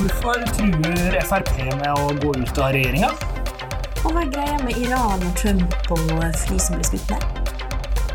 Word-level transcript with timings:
Hvorfor 0.00 0.40
truer 0.56 1.18
Frp 1.28 1.58
med 1.76 1.90
å 1.92 2.06
gå 2.22 2.30
ut 2.32 2.56
av 2.56 2.70
regjeringa? 2.72 3.10
Og 4.00 4.14
hva 4.14 4.22
er 4.22 4.30
greia 4.32 4.54
med 4.62 4.78
Iran 4.80 5.20
og 5.20 5.34
Trump 5.36 5.74
og 5.92 6.06
fly 6.40 6.56
som 6.56 6.78
blir 6.78 6.88
skutt 6.88 7.10
ned? 7.12 7.50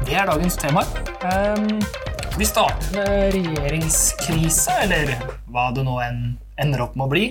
Det 0.08 0.16
er 0.18 0.26
dagens 0.26 0.58
tema. 0.58 0.82
Um, 1.22 1.78
vi 2.40 2.48
starter 2.50 2.90
med 2.98 3.38
regjeringskrise, 3.38 4.80
eller 4.88 5.14
hva 5.54 5.68
det 5.78 5.86
nå 5.86 6.00
enn 6.08 6.24
ender 6.58 6.88
opp 6.88 6.98
med 6.98 7.06
å 7.06 7.12
bli. 7.14 7.26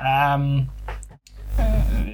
Um, 0.00 0.64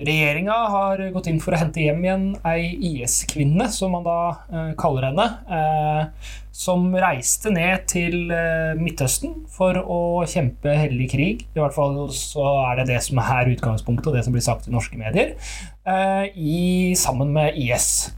Regjeringa 0.00 0.54
har 0.72 1.00
gått 1.12 1.26
inn 1.28 1.40
for 1.42 1.52
å 1.52 1.58
hente 1.60 1.82
hjem 1.84 2.04
igjen 2.06 2.22
ei 2.48 2.70
IS-kvinne, 2.88 3.66
som 3.72 3.92
man 3.92 4.06
da 4.06 4.20
uh, 4.48 4.70
kaller 4.80 5.10
henne, 5.10 5.26
uh, 5.50 6.30
som 6.56 6.86
reiste 6.96 7.52
ned 7.52 7.84
til 7.90 8.32
uh, 8.32 8.72
Midtøsten 8.80 9.42
for 9.52 9.76
å 9.76 10.00
kjempe 10.30 10.72
hellig 10.72 11.10
krig. 11.12 11.44
I 11.52 11.60
hvert 11.60 11.76
fall 11.76 12.00
så 12.16 12.46
er 12.70 12.80
det 12.80 12.88
det 12.94 13.02
som 13.04 13.20
er 13.20 13.52
utgangspunktet, 13.52 14.08
og 14.08 14.16
det 14.16 14.24
som 14.24 14.36
blir 14.36 14.46
sagt 14.46 14.70
i 14.70 14.74
norske 14.74 15.00
medier, 15.00 15.36
i, 16.36 16.92
sammen 16.94 17.32
med 17.34 17.56
IS. 17.58 18.12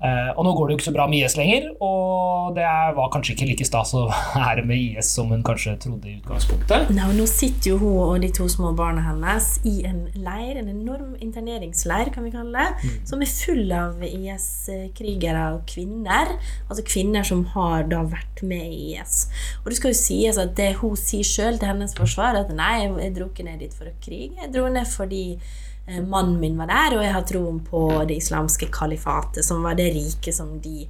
Uh, 0.00 0.30
og 0.32 0.46
nå 0.46 0.52
går 0.56 0.68
det 0.68 0.72
jo 0.72 0.78
ikke 0.78 0.86
så 0.86 0.92
bra 0.94 1.04
med 1.12 1.20
IS 1.20 1.34
lenger, 1.36 1.66
og 1.84 2.54
det 2.56 2.64
var 2.96 3.10
kanskje 3.12 3.34
ikke 3.34 3.48
like 3.50 3.66
stas 3.68 3.90
å 3.98 4.06
være 4.38 4.64
med 4.64 4.80
IS 4.80 5.10
som 5.12 5.28
hun 5.28 5.42
kanskje 5.44 5.74
trodde 5.82 6.08
i 6.08 6.14
utgangspunktet. 6.16 6.88
Nei, 6.96 7.08
Nå 7.18 7.26
sitter 7.28 7.74
jo 7.74 7.76
hun 7.82 7.98
og 8.06 8.24
de 8.24 8.30
to 8.32 8.46
små 8.48 8.72
barna 8.76 9.04
hennes 9.04 9.50
i 9.68 9.82
en 9.84 10.06
leir, 10.16 10.56
en 10.56 10.72
enorm 10.72 11.12
interneringsleir, 11.20 12.14
kan 12.14 12.24
vi 12.24 12.32
kalle 12.32 12.64
det, 12.64 12.80
mm. 12.80 12.96
som 13.12 13.20
er 13.20 13.32
full 13.34 13.76
av 13.76 14.00
IS-krigere 14.08 15.46
og 15.58 15.66
kvinner. 15.68 16.32
Altså 16.70 16.86
kvinner 16.88 17.26
som 17.26 17.44
har 17.52 17.84
da 17.92 18.00
vært 18.08 18.40
med 18.40 18.72
i 18.72 18.94
IS. 18.94 19.26
Og 19.60 19.68
det 19.68 19.82
skal 19.82 19.92
jo 19.92 20.00
sies 20.00 20.40
at 20.40 20.56
det 20.56 20.72
hun 20.80 20.96
sier 20.96 21.28
sjøl 21.28 21.60
til 21.60 21.74
hennes 21.74 21.92
forsvar, 21.98 22.40
at 22.40 22.56
nei, 22.56 22.86
jeg 22.88 23.18
dro 23.18 23.28
ikke 23.28 23.44
ned 23.44 23.60
dit 23.60 23.76
for 23.76 23.90
å 23.90 23.98
krige, 24.00 24.38
jeg 24.40 24.54
dro 24.56 24.70
ned 24.72 24.88
fordi 24.88 25.26
Eh, 25.44 25.69
mannen 26.06 26.40
min 26.40 26.58
var 26.58 26.70
der, 26.70 26.98
og 26.98 27.04
jeg 27.04 27.14
har 27.16 27.24
troen 27.26 27.60
på 27.66 27.84
det 28.08 28.20
islamske 28.20 28.68
kalifatet, 28.72 29.44
som 29.44 29.62
var 29.66 29.78
det 29.78 29.90
riket 29.94 30.36
som 30.36 30.58
de 30.62 30.86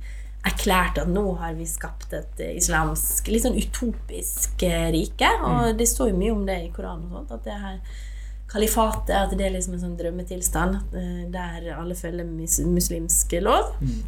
erklærte 0.46 1.02
at 1.04 1.10
nå 1.12 1.24
har 1.40 1.56
vi 1.58 1.66
skapt 1.68 2.14
et 2.16 2.38
eh, 2.40 2.54
islamsk, 2.56 3.28
litt 3.28 3.44
sånn 3.44 3.58
utopisk 3.60 4.62
eh, 4.64 4.88
rike. 4.94 5.28
Og 5.40 5.66
mm. 5.70 5.74
det 5.80 5.88
står 5.88 6.12
jo 6.12 6.20
mye 6.20 6.36
om 6.36 6.46
det 6.48 6.60
i 6.64 6.70
Koranen 6.74 7.10
og 7.10 7.20
sånt, 7.20 7.34
at 7.36 7.44
det 7.48 7.58
her 7.60 7.98
kalifatet 8.50 9.14
at 9.14 9.34
det 9.38 9.46
er 9.46 9.52
liksom 9.54 9.76
en 9.76 9.82
sånn 9.84 9.98
drømmetilstand 10.00 10.94
der 11.30 11.68
alle 11.76 11.94
følger 11.94 12.26
muslimsk 12.26 13.36
lov. 13.44 13.76
Mm. 13.78 14.00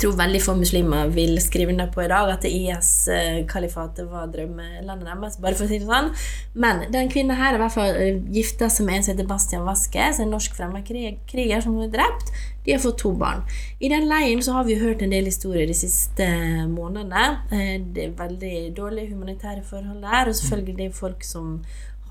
Tror 0.00 0.14
veldig 0.16 0.40
få 0.42 0.54
muslimer 0.56 1.10
vil 1.12 1.36
skrive 1.44 1.72
under 1.74 1.90
på 1.92 2.02
i 2.02 2.08
dag 2.10 2.30
at 2.32 2.46
IS-kalifatet 2.48 4.08
var 4.10 4.30
drømmelandet 4.32 5.06
deres. 5.06 5.36
bare 5.36 5.54
for 5.58 5.66
å 5.66 5.68
si 5.68 5.78
det 5.82 5.88
sånn. 5.88 6.08
Men 6.54 6.86
den 6.94 7.10
kvinnen 7.12 7.36
her 7.36 7.52
er 7.52 7.58
i 7.58 7.62
hvert 7.62 7.74
fall 7.74 8.00
eh, 8.00 8.22
gifta 8.32 8.70
som 8.72 8.88
en 8.88 9.04
som 9.04 9.12
heter 9.12 9.28
Bastian 9.28 9.66
Vaskes, 9.68 10.18
en 10.18 10.32
norsk 10.32 10.56
fremmedkriger 10.56 11.62
som 11.62 11.76
er 11.84 11.92
drept. 11.92 12.32
De 12.64 12.72
har 12.72 12.82
fått 12.82 13.00
to 13.02 13.12
barn. 13.18 13.44
I 13.82 13.90
den 13.90 14.08
leiren 14.08 14.42
så 14.42 14.56
har 14.56 14.64
vi 14.64 14.78
hørt 14.80 15.02
en 15.02 15.12
del 15.12 15.28
historier 15.28 15.66
de 15.66 15.76
siste 15.76 16.26
månedene. 16.70 17.24
Eh, 17.52 17.78
det 17.82 18.08
er 18.08 18.18
veldig 18.18 18.56
dårlige 18.76 19.12
humanitære 19.12 19.62
forhold 19.66 20.02
der, 20.02 20.28
og 20.28 20.38
selvfølgelig 20.40 20.78
det 20.78 20.88
er 20.88 21.00
folk 21.02 21.26
som 21.26 21.58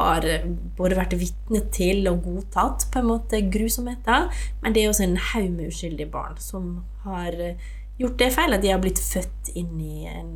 har 0.02 0.28
eh, 0.28 0.48
både 0.78 0.98
vært 1.00 1.16
vitne 1.20 1.64
til 1.74 2.10
og 2.12 2.24
godtatt 2.26 2.88
på 2.92 3.02
en 3.02 3.10
måte 3.12 3.44
grusomheter, 3.54 4.32
men 4.64 4.74
det 4.76 4.84
er 4.84 4.92
også 4.92 5.08
en 5.08 5.22
haug 5.32 5.48
med 5.54 5.72
uskyldige 5.72 6.12
barn 6.12 6.40
som 6.42 6.74
har 7.06 7.38
eh, 7.38 7.72
gjort 8.02 8.20
det 8.22 8.32
feil 8.34 8.58
at 8.58 8.64
de 8.64 8.74
har 8.74 8.82
blitt 8.82 9.02
født 9.02 9.54
inn 9.58 9.78
i 9.82 10.10
en 10.10 10.36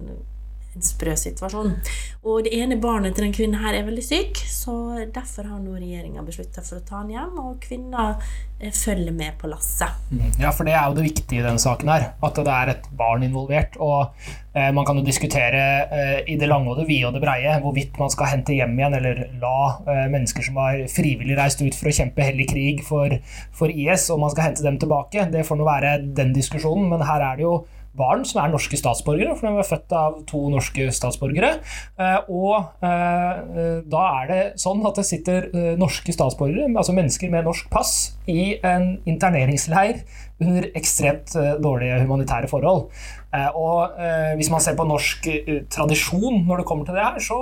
en 0.76 0.84
sprø 0.84 1.16
situasjon. 1.20 1.72
Og 2.26 2.46
det 2.46 2.56
ene 2.58 2.78
barnet 2.82 3.16
til 3.16 3.28
den 3.28 3.36
kvinnen 3.36 3.62
her 3.62 3.78
er 3.78 3.86
veldig 3.88 4.04
syk, 4.04 4.42
så 4.50 4.74
derfor 5.14 5.48
har 5.48 5.62
nå 5.62 5.78
regjeringa 5.78 6.24
beslutta 6.26 6.64
for 6.66 6.80
å 6.80 6.86
ta 6.86 7.00
han 7.02 7.12
hjem, 7.14 7.38
og 7.40 7.60
kvinna 7.64 8.08
eh, 8.60 8.74
følger 8.76 9.16
med 9.16 9.38
på 9.40 9.50
lasset. 9.52 9.94
Mm. 10.12 10.34
Ja, 10.42 10.52
for 10.56 10.68
det 10.68 10.76
er 10.76 10.90
jo 10.90 10.98
det 10.98 11.06
viktige 11.06 11.40
i 11.40 11.46
denne 11.46 11.62
saken 11.62 11.92
her, 11.94 12.10
at 12.26 12.42
det 12.42 12.58
er 12.58 12.74
et 12.74 12.90
barn 12.98 13.24
involvert. 13.28 13.78
Og 13.80 14.12
eh, 14.58 14.72
man 14.76 14.88
kan 14.88 15.00
jo 15.00 15.06
diskutere 15.06 15.64
eh, 15.86 16.18
i 16.34 16.40
det 16.42 16.50
lange 16.52 16.74
og 16.74 16.82
det 16.82 16.90
vide 16.90 17.08
og 17.12 17.16
det 17.16 17.24
breie 17.24 17.56
hvorvidt 17.64 18.02
man 18.02 18.12
skal 18.12 18.34
hente 18.34 18.58
hjem 18.58 18.76
igjen, 18.76 18.98
eller 19.00 19.24
la 19.44 19.56
eh, 19.86 20.04
mennesker 20.12 20.50
som 20.50 20.60
har 20.64 20.84
frivillig 20.92 21.40
reist 21.40 21.64
ut 21.64 21.78
for 21.78 21.92
å 21.92 21.96
kjempe 22.02 22.26
hellig 22.26 22.50
krig 22.52 22.84
for, 22.88 23.16
for 23.56 23.72
IS, 23.72 24.10
om 24.12 24.26
man 24.26 24.34
skal 24.36 24.50
hente 24.50 24.66
dem 24.66 24.82
tilbake. 24.82 25.30
Det 25.32 25.48
får 25.48 25.62
nå 25.62 25.70
være 25.72 25.98
den 26.20 26.36
diskusjonen, 26.36 26.90
men 26.92 27.06
her 27.08 27.24
er 27.32 27.40
det 27.40 27.48
jo 27.48 27.56
barn 27.98 28.26
som 28.28 28.42
er 28.42 28.52
norske 28.54 28.78
statsborgere, 28.80 29.36
for 29.38 29.48
de 29.48 29.62
er 29.62 29.68
født 29.68 29.96
av 29.96 30.20
to 30.30 30.42
norske 30.54 30.88
statsborgere. 30.96 31.52
Eh, 32.00 32.30
og 32.30 32.86
eh, 32.86 33.82
da 33.92 34.06
er 34.22 34.32
det 34.32 34.42
sånn 34.62 34.84
at 34.88 35.00
det 35.00 35.08
sitter 35.08 35.50
eh, 35.52 35.74
norske 35.80 36.16
statsborgere, 36.16 36.70
altså 36.74 36.96
mennesker 36.96 37.34
med 37.34 37.48
norsk 37.48 37.70
pass, 37.74 37.96
i 38.26 38.56
en 38.66 38.96
interneringsleir 39.06 40.00
under 40.42 40.66
ekstremt 40.76 41.36
dårlige 41.62 42.00
humanitære 42.02 42.50
forhold. 42.50 42.88
Og 43.60 44.00
hvis 44.40 44.50
man 44.50 44.64
ser 44.64 44.74
på 44.80 44.88
norsk 44.88 45.28
tradisjon 45.72 46.42
når 46.48 46.64
det 46.64 46.66
kommer 46.66 46.88
til 46.88 46.98
det 46.98 47.04
her, 47.06 47.20
så 47.22 47.38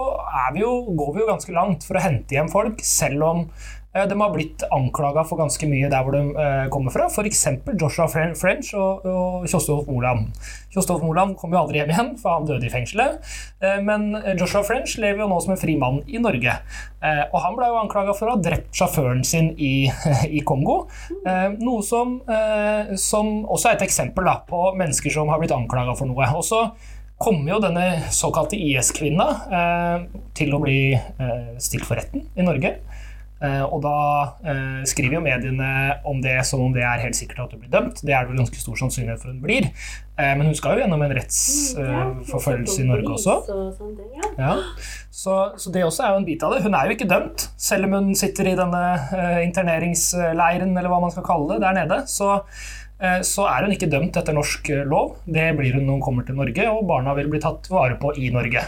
vi 0.53 0.66
jo, 0.66 0.74
går 0.91 1.14
vi 1.16 1.24
jo 1.24 1.30
ganske 1.30 1.56
langt 1.56 1.88
for 1.88 1.96
å 1.96 2.03
hente 2.03 2.35
hjem 2.35 2.52
folk, 2.52 2.84
selv 2.84 3.25
om 3.30 3.46
Eh, 3.47 3.83
de 3.94 4.22
har 4.22 4.31
blitt 4.34 4.64
anklaga 4.74 5.22
for 5.28 5.38
ganske 5.38 5.68
mye 5.70 5.90
der 5.92 6.02
hvor 6.06 6.16
de 6.16 6.24
uh, 6.34 6.66
kommer 6.74 6.94
fra. 6.94 7.06
F.eks. 7.14 7.44
Joshua 7.78 8.08
French 8.09 8.72
og, 8.74 9.06
og 9.06 9.46
Kjostolf 9.46 9.86
Moland. 9.86 10.31
Kjostolf 10.74 11.04
Moland 11.06 11.36
kom 11.38 11.54
jo 11.54 11.59
aldri 11.62 11.78
hjem 11.81 11.94
igjen, 11.94 12.09
for 12.22 12.40
han 12.40 12.48
døde 12.50 12.66
i 12.66 12.72
fengselet. 12.74 13.20
Uh, 13.62 13.78
men 13.86 14.09
Joshua 14.40 14.64
French 14.66 14.96
lever 15.02 15.22
jo 15.22 15.30
nå 15.30 15.38
som 15.44 15.53
en 15.53 15.62
fri 15.62 15.76
mann 15.78 16.02
i 16.09 16.22
Norge. 16.22 16.58
Og 17.03 17.38
han 17.44 17.56
ble 17.58 17.68
jo 17.68 17.78
anklaga 17.82 18.14
for 18.16 18.32
å 18.32 18.38
ha 18.38 18.42
drept 18.42 18.72
sjåføren 18.80 19.26
sin 19.28 19.52
i, 19.59 19.90
i 20.38 20.42
Kongo. 20.48 20.86
noe 21.59 21.84
som, 21.84 22.16
som, 22.96 23.32
også 23.52 23.70
er 23.70 23.76
et 23.76 23.84
eksempel 23.86 24.24
da, 24.30 24.38
på 24.48 24.70
mennesker 24.80 25.12
som 25.12 25.28
har 25.30 25.42
blitt 25.42 25.52
anklaga 25.52 25.98
for 26.00 26.08
noe. 26.08 26.30
Og 26.40 26.46
så 26.48 26.64
kommer 27.20 27.58
jo 27.58 27.59
denne 27.66 28.08
såkalte 28.16 28.56
IS-kvinna 28.56 29.28
til 30.40 30.56
å 30.56 30.62
bli 30.64 30.80
stilt 31.59 31.84
for 31.90 32.00
retten 32.00 32.24
i 32.40 32.48
Norge. 32.48 32.78
Eh, 33.44 33.64
og 33.66 33.81
da 33.84 33.98
eh, 34.48 34.84
skriver 34.88 35.18
jo 35.18 35.24
mediene 35.24 35.70
om 36.08 36.22
det 36.24 36.38
som 36.48 36.62
om 36.64 36.72
det 36.72 36.86
er 36.88 37.02
helt 37.04 37.18
sikkert 37.18 37.44
at 37.44 37.56
hun 37.56 37.64
blir 37.64 37.74
dømt. 37.74 38.00
Det 38.00 38.14
er 38.14 38.24
det 38.24 38.31
vel 38.31 38.40
ganske 38.40 38.62
stor 38.62 38.78
sannsynlighet 38.80 39.20
for 39.20 39.34
hun 39.34 39.42
blir. 39.44 39.68
Eh, 40.16 40.31
men 40.38 40.48
hun 40.48 40.56
skal 40.56 40.78
jo 40.78 40.86
gjennom 40.86 41.04
en 41.04 41.16
rettsforfølgelse 41.18 42.78
i 42.86 42.88
Norge 42.88 43.18
også. 43.18 43.36
Ja. 44.40 44.56
Så, 45.12 45.36
så, 45.59 45.74
det 45.74 45.84
også 45.84 46.06
er 46.06 46.14
jo 46.14 46.22
en 46.22 46.30
bit 46.30 46.46
av 46.46 46.56
det. 46.56 46.62
Hun 46.64 46.78
er 46.78 46.88
jo 46.88 46.96
ikke 46.96 47.09
dømt, 47.09 47.50
selv 47.59 47.90
om 47.90 47.98
hun 48.00 48.16
sitter 48.18 48.48
i 48.53 48.56
denne 48.58 48.84
interneringsleiren, 49.44 50.72
eller 50.72 50.90
hva 50.94 51.02
man 51.03 51.14
skal 51.14 51.28
kalle 51.28 51.52
det, 51.52 51.62
der 51.66 51.78
nede. 51.84 52.00
Så 52.09 52.38
så 53.28 53.44
er 53.52 53.66
hun 53.66 53.74
ikke 53.75 53.90
dømt 53.91 54.16
etter 54.16 54.36
norsk 54.36 54.69
lov. 54.88 55.18
Det 55.25 55.50
blir 55.58 55.75
hun 55.75 55.84
når 55.88 55.97
hun 55.97 56.03
kommer 56.06 56.28
til 56.28 56.38
Norge, 56.40 56.68
og 56.72 56.86
barna 56.88 57.16
vil 57.18 57.28
bli 57.31 57.41
tatt 57.44 57.68
vare 57.72 57.97
på 58.00 58.14
i 58.16 58.30
Norge. 58.31 58.64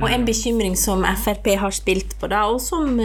Og 0.00 0.08
en 0.10 0.26
bekymring 0.26 0.74
som 0.78 1.04
Frp 1.22 1.52
har 1.60 1.74
spilt 1.76 2.16
på, 2.18 2.30
da, 2.32 2.46
og 2.50 2.58
som 2.64 2.98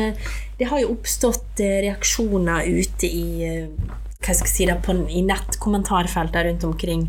det 0.60 0.70
har 0.70 0.82
jo 0.84 0.94
oppstått 0.96 1.60
eh, 1.64 1.82
reaksjoner 1.86 2.68
ute 2.72 3.10
i 3.10 3.28
eh, 3.48 3.94
hva 4.26 4.34
skal 4.34 4.50
jeg 4.50 4.54
si 4.56 4.68
da, 4.70 4.76
på, 4.82 4.96
i 5.08 5.22
nettkommentarfelter 5.26 6.48
rundt 6.50 6.66
omkring. 6.68 7.04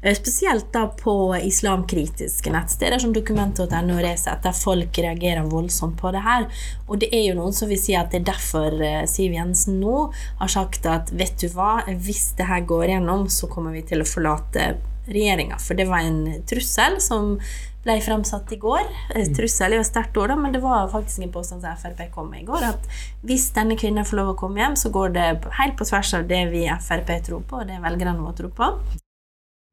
Eh, 0.00 0.14
spesielt 0.16 0.70
da 0.74 0.86
på 0.98 1.14
islamkritiske 1.36 2.52
nettsteder 2.54 3.02
som 3.02 3.12
dokument.no 3.12 3.96
og 3.98 4.04
Resett, 4.04 4.42
der 4.44 4.56
folk 4.56 5.02
reagerer 5.04 5.48
voldsomt 5.50 5.98
på 6.00 6.14
det 6.14 6.24
her. 6.24 6.48
Og 6.88 7.02
det 7.02 7.12
er 7.12 7.26
jo 7.28 7.36
noen 7.38 7.56
som 7.56 7.70
vil 7.70 7.80
si 7.80 7.96
at 7.98 8.12
det 8.12 8.22
er 8.22 8.30
derfor 8.32 8.78
Siv 9.10 9.36
Jensen 9.36 9.80
nå 9.82 10.06
har 10.40 10.52
sagt 10.52 10.88
at 10.88 11.12
vet 11.12 11.36
du 11.42 11.50
hva, 11.52 11.82
hvis 11.92 12.32
det 12.38 12.48
her 12.48 12.64
går 12.66 12.94
gjennom, 12.94 13.28
så 13.30 13.50
kommer 13.50 13.76
vi 13.76 13.84
til 13.86 14.02
å 14.02 14.08
forlate 14.08 14.72
regjeringa. 15.10 15.58
For 15.62 15.78
det 15.78 15.88
var 15.90 16.06
en 16.06 16.42
trussel 16.48 16.98
som 17.02 17.36
ble 17.82 17.98
framsatt 18.04 18.52
i 18.54 18.58
går. 18.62 18.86
Mm. 19.12 19.34
Trussel 19.36 19.74
er 19.74 19.80
jo 19.80 19.86
sterkt 19.86 20.18
ord, 20.20 20.34
men 20.38 20.54
det 20.54 20.62
var 20.62 20.90
faktisk 20.92 21.24
en 21.24 21.34
påstand 21.34 21.66
som 21.66 21.78
Frp 21.82 22.04
kom 22.14 22.30
med 22.30 22.44
i 22.44 22.48
går. 22.48 22.68
At 22.72 22.90
hvis 23.26 23.50
denne 23.56 23.78
kvinnen 23.78 24.06
får 24.06 24.20
lov 24.20 24.34
å 24.34 24.38
komme 24.38 24.62
hjem, 24.62 24.78
så 24.78 24.92
går 24.94 25.16
det 25.16 25.28
helt 25.58 25.78
på 25.78 25.88
tvers 25.88 26.14
av 26.18 26.28
det 26.30 26.44
vi 26.54 26.66
i 26.68 26.82
Frp 26.88 27.16
tror 27.26 27.46
på, 27.46 27.62
og 27.62 27.70
det 27.70 27.82
velgerne 27.82 28.20
våre 28.22 28.38
tror 28.38 28.54
på. 28.58 28.74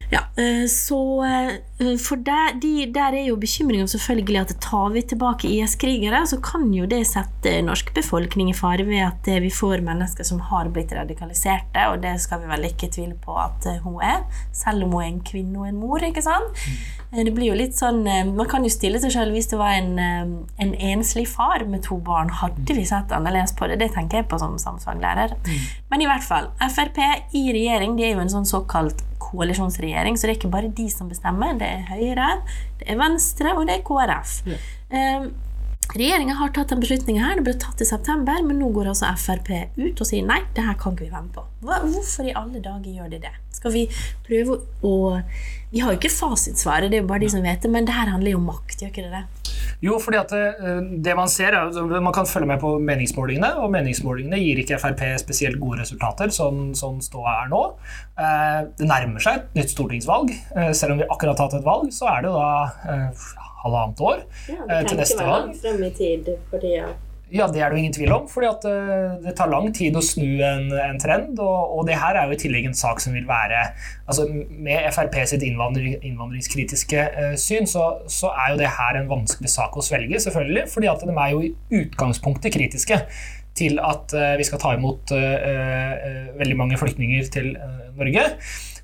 Ja, 0.09 0.19
eh, 0.41 0.65
så 0.67 1.25
eh, 1.25 1.97
For 2.01 2.17
der, 2.25 2.55
de, 2.61 2.87
der 2.93 3.13
er 3.13 3.27
jo 3.27 3.37
bekymringa 3.39 3.85
selvfølgelig 3.87 4.39
at 4.41 4.53
tar 4.61 4.89
vi 4.93 5.03
tilbake 5.05 5.47
IS-krigere, 5.47 6.23
så 6.27 6.39
kan 6.43 6.65
jo 6.73 6.87
det 6.89 7.03
sette 7.07 7.53
norsk 7.63 7.93
befolkning 7.95 8.49
i 8.49 8.55
fare 8.57 8.83
ved 8.87 9.03
at 9.05 9.29
vi 9.43 9.51
får 9.53 9.85
mennesker 9.85 10.25
som 10.27 10.41
har 10.49 10.71
blitt 10.73 10.91
radikaliserte, 10.97 11.85
og 11.91 12.01
det 12.03 12.15
skal 12.23 12.41
vi 12.41 12.49
vel 12.49 12.67
ikke 12.71 12.89
tvile 12.91 13.15
på 13.21 13.37
at 13.37 13.67
hun 13.85 14.01
er, 14.03 14.25
selv 14.51 14.87
om 14.87 14.97
hun 14.97 15.03
er 15.03 15.11
en 15.11 15.21
kvinne 15.29 15.61
og 15.61 15.69
en 15.69 15.79
mor, 15.79 16.03
ikke 16.03 16.25
sant? 16.25 16.57
Mm. 16.57 17.23
Det 17.29 17.33
blir 17.33 17.47
jo 17.49 17.57
litt 17.57 17.73
sånn 17.73 18.03
Man 18.05 18.45
kan 18.45 18.61
jo 18.61 18.69
stille 18.69 18.99
seg 19.01 19.09
selv 19.15 19.33
hvis 19.33 19.47
det 19.49 19.57
var 19.57 19.73
en, 19.79 19.95
en 20.61 20.73
enslig 20.91 21.23
far 21.31 21.63
med 21.65 21.81
to 21.87 21.97
barn, 22.05 22.29
hadde 22.41 22.75
vi 22.75 22.85
sett 22.85 23.13
annerledes 23.15 23.55
på 23.57 23.69
det? 23.69 23.79
Det 23.81 23.89
tenker 23.95 24.21
jeg 24.21 24.29
på 24.29 24.37
som 24.41 24.57
samfunnsfaglærer. 24.61 25.33
Mm. 25.45 25.69
Men 25.89 26.03
i 26.03 26.09
hvert 26.09 26.25
fall, 26.25 26.51
Frp 26.69 26.99
i 27.33 27.47
regjering 27.55 27.97
de 27.97 28.05
er 28.05 28.13
jo 28.13 28.25
en 28.25 28.33
sånn 28.33 28.49
såkalt 28.49 29.05
koalisjonsregjering, 29.19 30.17
så 30.17 30.27
det 30.27 30.33
er 30.33 30.39
ikke 30.39 30.53
bare 30.53 30.71
de 30.75 30.87
som 30.93 31.11
bestemmer. 31.11 31.57
Det 31.59 31.67
er 31.67 31.85
Høyre, 31.91 32.31
det 32.79 32.89
er 32.89 32.99
Venstre 32.99 33.53
og 33.55 33.67
det 33.69 33.79
er 33.79 33.85
KrF. 33.87 34.39
Ja. 34.49 34.59
Um, 34.89 35.29
Regjeringa 35.89 36.35
har 36.37 36.51
tatt 36.53 36.69
den 36.69 36.83
beslutningen 36.83 37.23
her, 37.23 37.39
det 37.39 37.47
ble 37.47 37.55
tatt 37.57 37.79
i 37.81 37.85
september, 37.87 38.43
men 38.45 38.59
nå 38.61 38.67
går 38.75 38.91
altså 38.91 39.09
Frp 39.17 39.47
ut 39.79 40.01
og 40.03 40.05
sier 40.05 40.25
nei, 40.25 40.43
det 40.53 40.61
her 40.61 40.75
kan 40.77 40.93
ikke 40.93 41.07
vi 41.07 41.13
være 41.15 41.23
med 41.25 41.33
på. 41.33 41.45
Hvorfor 41.65 42.29
i 42.29 42.35
alle 42.37 42.61
dager 42.61 42.91
gjør 42.93 43.09
de 43.09 43.21
det? 43.23 43.31
Skal 43.57 43.73
vi 43.73 43.87
prøve 44.27 44.59
å 44.85 44.93
Vi 45.73 45.81
har 45.81 45.93
jo 45.93 45.99
ikke 45.99 46.13
fasitsvaret, 46.13 46.89
det 46.89 46.99
er 46.99 47.03
jo 47.03 47.09
bare 47.09 47.23
de 47.25 47.31
som 47.33 47.41
vet 47.45 47.65
det, 47.65 47.69
men 47.73 47.89
det 47.89 47.97
her 47.97 48.09
handler 48.09 48.35
jo 48.35 48.39
om 48.39 48.47
makt, 48.51 48.83
gjør 48.83 48.93
ikke 48.93 49.07
det 49.07 49.17
det? 49.17 49.49
Jo, 49.81 49.97
fordi 50.01 50.17
at 50.19 50.31
det, 50.33 50.45
eh, 50.61 50.79
det 51.05 51.15
man 51.15 51.29
ser 51.31 51.57
er 51.57 52.01
Man 52.01 52.13
kan 52.13 52.25
følge 52.25 52.47
med 52.47 52.59
på 52.59 52.77
meningsmålingene, 52.79 53.55
og 53.57 53.71
meningsmålingene 53.73 54.39
gir 54.41 54.61
ikke 54.61 54.79
Frp 54.81 55.03
spesielt 55.21 55.59
gode 55.59 55.81
resultater, 55.81 56.29
sånn, 56.29 56.75
sånn 56.77 57.01
ståa 57.01 57.35
er 57.43 57.53
nå. 57.53 57.61
Eh, 58.17 58.61
det 58.77 58.89
nærmer 58.89 59.23
seg 59.23 59.41
et 59.41 59.55
nytt 59.55 59.73
stortingsvalg. 59.73 60.33
Eh, 60.55 60.71
selv 60.73 60.93
om 60.93 61.01
vi 61.01 61.09
akkurat 61.09 61.37
har 61.37 61.49
hatt 61.49 61.61
et 61.61 61.65
valg, 61.65 61.93
så 61.95 62.09
er 62.13 62.21
det 62.21 62.29
jo 62.29 62.37
da 62.37 63.48
halvannet 63.65 64.01
år 64.01 64.23
ja, 64.47 64.81
til 64.87 64.99
neste 64.99 65.27
langt 65.27 65.61
Frem 65.61 65.85
i 65.85 65.93
tid 65.95 66.33
for 66.49 66.61
tida. 66.63 66.89
Ja, 67.29 67.45
det 67.45 67.61
er 67.61 67.69
det 67.69 67.77
jo 67.77 67.81
ingen 67.83 67.93
tvil 67.93 68.11
om. 68.15 68.27
fordi 68.29 68.47
at 68.49 68.63
det 69.21 69.35
tar 69.37 69.51
lang 69.51 69.69
tid 69.75 69.93
å 69.93 70.01
snu 70.01 70.41
en, 70.41 70.71
en 70.73 70.99
trend. 71.01 71.37
Og, 71.37 71.75
og, 71.77 71.83
det 71.85 71.99
her 72.01 72.17
er 72.17 72.29
jo 72.29 72.33
i 72.33 72.39
tillegg 72.41 72.65
en 72.65 72.77
sak 72.77 73.01
som 73.03 73.13
vil 73.13 73.27
være 73.29 73.67
altså 74.09 74.25
Med 74.29 74.87
Frp 74.95 75.19
sitt 75.29 75.45
innvandring, 75.45 75.99
innvandringskritiske 76.01 77.03
eh, 77.09 77.35
syn, 77.37 77.69
så, 77.69 77.85
så, 78.09 78.33
er 78.33 78.55
jo 78.55 78.61
det 78.63 78.71
her 78.79 78.97
en 78.97 79.11
vanskelig 79.11 79.51
sak 79.53 79.77
å 79.77 79.85
svelge, 79.85 80.23
selvfølgelig. 80.25 80.65
fordi 80.73 80.89
at 80.89 81.05
de 81.05 81.13
er 81.13 81.35
jo 81.35 81.43
i 81.45 81.53
utgangspunktet 81.83 82.55
kritiske 82.55 82.97
til 83.59 83.79
at 83.83 84.15
eh, 84.17 84.33
vi 84.39 84.47
skal 84.47 84.61
ta 84.61 84.73
imot 84.77 85.13
eh, 85.13 86.33
veldig 86.39 86.57
mange 86.57 86.81
flyktninger 86.81 87.29
til 87.33 87.53
Norge. 87.99 88.25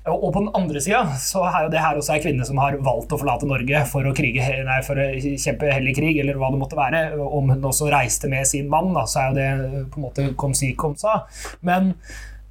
Og 0.06 0.28
på 0.30 0.38
den 0.38 0.52
andre 0.54 0.80
sida 0.82 1.00
så 1.18 1.42
er 1.48 1.64
jo 1.64 1.72
det 1.72 1.82
her 1.82 1.98
også 1.98 2.14
ei 2.14 2.22
kvinne 2.22 2.46
som 2.46 2.60
har 2.62 2.78
valgt 2.84 3.14
å 3.14 3.18
forlate 3.18 3.48
Norge 3.48 3.82
for 3.90 4.06
å, 4.06 4.14
krige, 4.14 4.44
nei, 4.66 4.78
for 4.86 5.00
å 5.02 5.08
kjempe 5.18 5.72
hellig 5.72 5.96
krig, 5.98 6.20
eller 6.22 6.38
hva 6.38 6.52
det 6.54 6.60
måtte 6.60 6.78
være. 6.78 7.02
Om 7.18 7.56
hun 7.56 7.66
også 7.72 7.90
reiste 7.90 8.30
med 8.30 8.46
sin 8.46 8.70
mann, 8.70 8.92
da, 8.94 9.02
så 9.10 9.24
er 9.24 9.28
jo 9.28 9.36
det 9.40 9.82
på 9.90 10.00
en 10.00 10.06
måte 10.06 10.30
kom 10.38 10.54
si, 10.54 10.70
kom 10.78 10.94
sa. 11.00 11.24
Men 11.66 11.94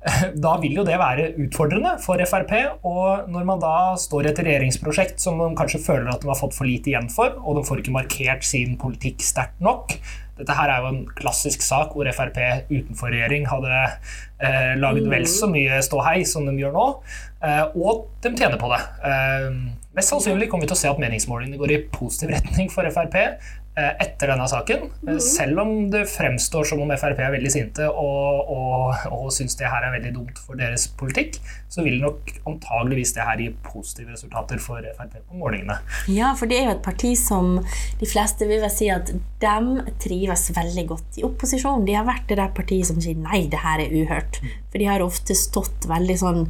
da 0.45 0.55
vil 0.61 0.81
jo 0.81 0.85
det 0.87 0.97
være 1.01 1.31
utfordrende 1.45 1.95
for 2.03 2.21
Frp. 2.27 2.53
Og 2.87 3.31
når 3.31 3.47
man 3.47 3.63
da 3.63 3.77
står 3.99 4.27
i 4.27 4.33
et 4.33 4.43
regjeringsprosjekt 4.49 5.23
som 5.23 5.39
de 5.41 5.49
kanskje 5.57 5.83
føler 5.85 6.11
at 6.11 6.21
de 6.23 6.31
har 6.31 6.39
fått 6.39 6.57
for 6.57 6.67
lite 6.67 6.91
igjen 6.91 7.09
for, 7.13 7.39
og 7.39 7.59
de 7.59 7.65
får 7.67 7.81
ikke 7.81 7.95
markert 7.95 8.45
sin 8.47 8.75
politikk 8.81 9.23
sterkt 9.25 9.63
nok, 9.63 9.97
dette 10.35 10.55
her 10.57 10.67
er 10.67 10.83
jo 10.83 10.89
en 10.91 11.03
klassisk 11.15 11.63
sak 11.63 11.93
hvor 11.95 12.07
Frp 12.11 12.37
utenfor 12.67 13.13
regjering 13.13 13.45
hadde 13.47 13.75
eh, 13.79 14.73
laget 14.75 15.07
vel 15.11 15.27
så 15.31 15.47
mye 15.47 15.79
ståhei 15.85 16.25
som 16.27 16.47
de 16.49 16.57
gjør 16.59 16.75
nå, 16.75 16.87
og 17.75 18.07
de 18.23 18.31
tjener 18.35 18.59
på 18.61 18.69
det. 18.71 18.81
Eh, 19.09 19.49
mest 19.95 20.13
sannsynlig 20.13 20.49
kommer 20.51 20.65
vi 20.65 20.71
til 20.71 20.77
å 20.77 20.81
se 20.81 20.91
at 20.91 21.01
meningsmålingene 21.01 21.59
går 21.59 21.75
i 21.75 21.83
positiv 21.93 22.33
retning 22.35 22.71
for 22.73 22.87
Frp. 22.95 23.17
Eh, 23.75 23.91
etter 23.99 24.29
denne 24.31 24.45
saken. 24.47 24.85
Mm. 25.03 25.17
Selv 25.19 25.59
om 25.59 25.71
det 25.91 26.05
fremstår 26.07 26.63
som 26.69 26.79
om 26.79 26.91
Frp 26.95 27.17
er 27.19 27.33
veldig 27.33 27.49
sinte 27.51 27.89
og, 27.91 28.51
og, 28.53 29.01
og 29.11 29.25
syns 29.35 29.57
det 29.59 29.67
her 29.67 29.83
er 29.83 29.91
veldig 29.97 30.13
dumt 30.15 30.39
for 30.39 30.55
deres 30.55 30.85
politikk, 30.95 31.41
så 31.67 31.83
vil 31.83 31.97
nok 31.99 32.31
antageligvis 32.47 33.11
det 33.17 33.25
her 33.27 33.41
gi 33.43 33.49
positive 33.65 34.13
resultater 34.13 34.61
for 34.63 34.79
Frp 34.95 35.17
på 35.17 35.41
målingene. 35.41 35.75
Ja, 36.07 36.31
for 36.39 36.47
det 36.47 36.61
er 36.61 36.69
jo 36.69 36.77
et 36.77 36.85
parti 36.87 37.11
som 37.19 37.57
de 37.99 38.07
fleste 38.07 38.47
vil 38.47 38.63
si 38.71 38.87
at 38.93 39.11
de 39.11 39.91
trives 39.99 40.47
veldig 40.55 40.87
godt 40.93 41.19
i 41.19 41.25
opposisjon. 41.27 41.83
De 41.83 41.99
har 41.99 42.07
vært 42.07 42.29
det 42.31 42.39
der 42.39 42.55
partiet 42.55 42.87
som 42.87 43.03
sier 43.03 43.19
nei, 43.19 43.43
det 43.51 43.59
her 43.59 43.83
er 43.83 43.91
uhørt. 43.91 44.39
Mm. 44.39 44.55
For 44.71 44.79
de 44.79 44.87
har 44.87 45.03
ofte 45.03 45.35
stått 45.35 45.89
veldig 45.91 46.15
sånn 46.23 46.41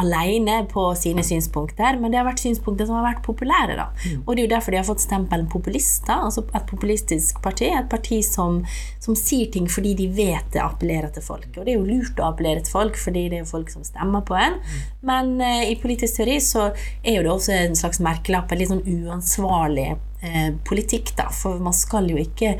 alene 0.00 0.60
på 0.70 0.86
sine 0.98 1.22
synspunkter, 1.24 1.98
men 2.00 2.10
det 2.10 2.18
har 2.20 2.26
vært 2.26 2.42
synspunkter 2.42 2.88
som 2.88 2.98
har 2.98 3.06
vært 3.06 3.24
populære. 3.26 3.76
da. 3.78 3.90
Mm. 4.04 4.22
Og 4.24 4.30
det 4.34 4.42
er 4.42 4.46
jo 4.46 4.54
derfor 4.54 4.74
de 4.74 4.80
har 4.80 4.88
fått 4.88 5.04
stempelen 5.04 5.48
populister, 5.52 6.16
altså 6.16 6.44
et 6.44 6.66
populistisk 6.74 7.40
parti. 7.44 7.70
Et 7.72 7.88
parti 7.90 8.20
som, 8.26 8.60
som, 9.02 9.16
sier 9.18 9.50
ting 9.54 9.68
fordi 9.70 9.94
de 9.98 10.08
vet 10.14 10.46
det 10.54 10.62
appellerer 10.62 11.12
til 11.14 11.24
folk. 11.24 11.48
Og 11.54 11.64
det 11.64 11.74
er 11.74 11.78
jo 11.78 11.88
lurt 11.88 12.20
å 12.20 12.30
appellere 12.30 12.64
til 12.64 12.76
folk, 12.76 12.98
fordi 13.00 13.28
det 13.32 13.42
er 13.42 13.50
folk 13.50 13.72
som 13.72 13.86
stemmer 13.86 14.24
på 14.26 14.38
en. 14.38 14.58
Mm. 14.60 14.80
Men 15.10 15.34
eh, 15.44 15.68
i 15.72 15.78
politisk 15.80 16.20
teori 16.20 16.40
så 16.44 16.70
er 17.02 17.18
jo 17.18 17.26
det 17.26 17.34
også 17.34 17.54
en 17.58 17.78
slags 17.78 18.02
merkelapp, 18.04 18.52
en 18.52 18.62
litt 18.62 18.72
sånn 18.72 18.84
uansvarlig 18.84 19.92
eh, 19.94 20.50
politikk, 20.66 21.14
da. 21.18 21.30
For 21.34 21.62
man 21.62 21.76
skal 21.76 22.10
jo 22.10 22.20
ikke 22.20 22.56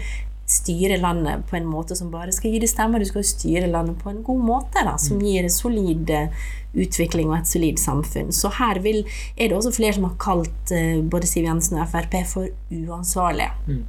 styre 0.46 0.98
landet 1.00 1.46
på 1.48 1.56
en 1.56 1.66
måte 1.66 1.96
som 1.96 2.10
bare 2.12 2.32
skal 2.32 2.52
gi 2.52 2.60
det 2.60 2.68
stemmer. 2.68 3.00
Du 3.00 3.08
skal 3.08 3.22
jo 3.22 3.30
styre 3.30 3.70
landet 3.70 3.96
på 4.02 4.12
en 4.12 4.20
god 4.26 4.44
måte, 4.44 4.84
da, 4.84 4.98
som 5.00 5.22
gir 5.24 5.44
en 5.44 5.52
solid 5.52 6.10
eh, 6.12 6.44
utvikling 6.74 7.30
og 7.30 7.38
et 7.38 7.50
solid 7.50 7.80
samfunn. 7.80 8.32
Så 8.34 8.50
her 8.58 8.80
vil, 8.84 9.02
er 9.36 9.50
det 9.50 9.56
også 9.56 9.72
flere 9.74 9.96
som 9.96 10.08
har 10.08 10.16
kalt 10.20 10.74
uh, 10.74 11.00
både 11.06 11.30
Siv 11.30 11.46
Jensen 11.46 11.78
og 11.80 11.88
Frp 11.92 12.16
for 12.28 12.50
uansvarlige. 12.74 13.52
Mm. 13.68 13.84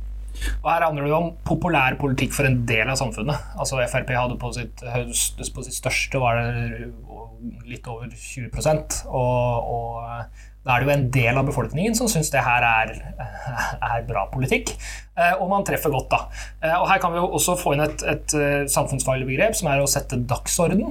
Og 0.61 0.69
Her 0.71 0.87
handler 0.87 1.07
det 1.07 1.15
om 1.17 1.29
populær 1.47 1.97
politikk 1.99 2.33
for 2.35 2.47
en 2.49 2.61
del 2.67 2.89
av 2.91 2.99
samfunnet. 2.99 3.53
Altså 3.59 3.79
Frp 3.91 4.11
hadde 4.15 4.39
på 4.41 4.51
sitt, 4.55 4.83
på 4.83 5.65
sitt 5.67 5.77
største 5.77 6.21
var 6.21 6.41
det 6.41 6.91
litt 7.69 7.87
over 7.91 8.09
20 8.09 8.51
og, 9.05 9.71
og 9.75 10.43
da 10.65 10.73
er 10.73 10.81
det 10.81 10.87
jo 10.87 10.93
en 10.95 11.09
del 11.13 11.37
av 11.37 11.45
befolkningen 11.45 11.93
som 11.97 12.07
syns 12.09 12.31
det 12.33 12.41
her 12.41 12.63
er, 12.65 12.93
er, 13.91 14.05
bra 14.07 14.25
politikk. 14.31 14.71
Eh, 15.15 15.35
og 15.37 15.47
man 15.51 15.63
treffer 15.63 15.93
godt, 15.93 16.09
da. 16.09 16.17
Eh, 16.65 16.73
og 16.73 16.87
her 16.89 16.97
kan 17.03 17.13
vi 17.13 17.21
jo 17.21 17.27
også 17.37 17.53
få 17.59 17.75
inn 17.75 17.83
et, 17.85 18.01
et 18.09 18.33
eh, 18.35 18.63
samfunnsfaglig 18.73 19.27
begrep, 19.29 19.53
som 19.55 19.69
er 19.69 19.83
å 19.83 19.89
sette 19.89 20.17
dagsorden. 20.25 20.89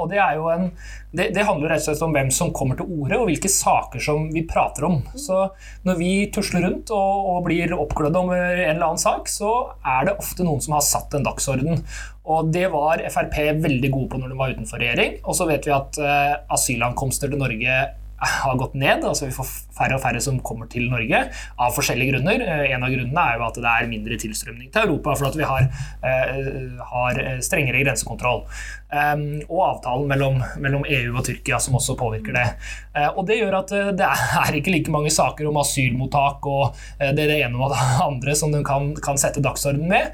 Og 0.00 0.06
det, 0.10 0.18
er 0.18 0.38
jo 0.40 0.48
en, 0.50 0.70
det, 1.12 1.28
det 1.36 1.44
handler 1.46 1.74
rett 1.74 1.84
og 1.84 1.90
slett 1.90 2.06
om 2.06 2.16
hvem 2.16 2.32
som 2.34 2.54
kommer 2.56 2.80
til 2.80 2.88
orde, 2.88 3.20
og 3.20 3.28
hvilke 3.28 3.52
saker 3.52 4.02
som 4.02 4.26
vi 4.32 4.46
prater 4.48 4.88
om. 4.88 4.98
Så 5.20 5.44
når 5.86 6.00
vi 6.00 6.10
tusler 6.32 6.64
rundt 6.66 6.90
og, 6.96 7.30
og 7.34 7.44
blir 7.46 7.76
oppglødd 7.76 8.18
om 8.24 8.32
en 8.32 8.40
eller 8.40 8.88
annen 8.88 9.04
sak, 9.04 9.28
så 9.28 9.52
er 9.84 10.08
det 10.08 10.16
ofte 10.16 10.48
noen 10.48 10.64
som 10.64 10.78
har 10.78 10.86
satt 10.88 11.14
en 11.14 11.28
dagsorden. 11.28 11.84
Og 12.30 12.50
det 12.54 12.66
var 12.72 13.04
Frp 13.12 13.36
veldig 13.60 13.92
gode 13.92 14.10
på 14.14 14.18
når 14.22 14.32
de 14.32 14.40
var 14.40 14.56
utenfor 14.56 14.80
regjering. 14.80 15.20
Og 15.28 15.36
så 15.36 15.46
vet 15.50 15.68
vi 15.68 15.76
at 15.76 16.00
asylankomster 16.56 17.30
til 17.30 17.40
Norge 17.40 17.80
har 18.20 18.56
gått 18.56 18.74
ned. 18.74 19.04
altså 19.04 19.26
Vi 19.26 19.34
får 19.34 19.48
færre 19.76 19.96
og 19.96 20.02
færre 20.02 20.20
som 20.22 20.40
kommer 20.44 20.68
til 20.70 20.88
Norge 20.92 21.22
av 21.60 21.76
forskjellige 21.76 22.14
grunner. 22.14 22.42
Eh, 22.44 22.66
en 22.74 22.84
av 22.84 22.92
grunnene 22.92 23.24
er 23.24 23.38
jo 23.38 23.46
at 23.46 23.60
det 23.60 23.70
er 23.70 23.88
mindre 23.90 24.18
tilstrømning 24.20 24.68
til 24.72 24.88
Europa 24.88 25.16
for 25.16 25.30
at 25.30 25.38
vi 25.38 25.46
har, 25.48 25.68
uh, 26.04 26.84
har 26.92 27.20
strengere 27.44 27.82
grensekontroll. 27.84 28.44
Um, 28.90 29.40
og 29.46 29.60
avtalen 29.68 30.08
mellom, 30.10 30.40
mellom, 30.60 30.84
EU 30.90 31.14
og 31.14 31.24
Tyrkia 31.24 31.60
som 31.62 31.76
også 31.78 31.94
påvirker 31.98 32.34
det. 32.34 32.46
Og 33.14 33.22
Det 33.28 33.36
gjør 33.38 33.60
at 33.60 33.72
det 33.94 34.06
er 34.06 34.56
ikke 34.58 34.72
like 34.74 34.90
mange 34.90 35.12
saker 35.14 35.46
om 35.46 35.60
asylmottak 35.60 36.46
og 36.50 36.74
det 36.98 37.12
det, 37.20 37.28
det 37.30 37.36
ene 37.44 37.60
og 37.60 37.70
det 37.70 37.84
andre 38.08 38.34
som 38.34 38.50
de 38.50 38.64
kan, 38.66 38.90
kan 38.98 39.20
sette 39.20 39.42
dagsorden 39.44 39.86
med. 39.90 40.10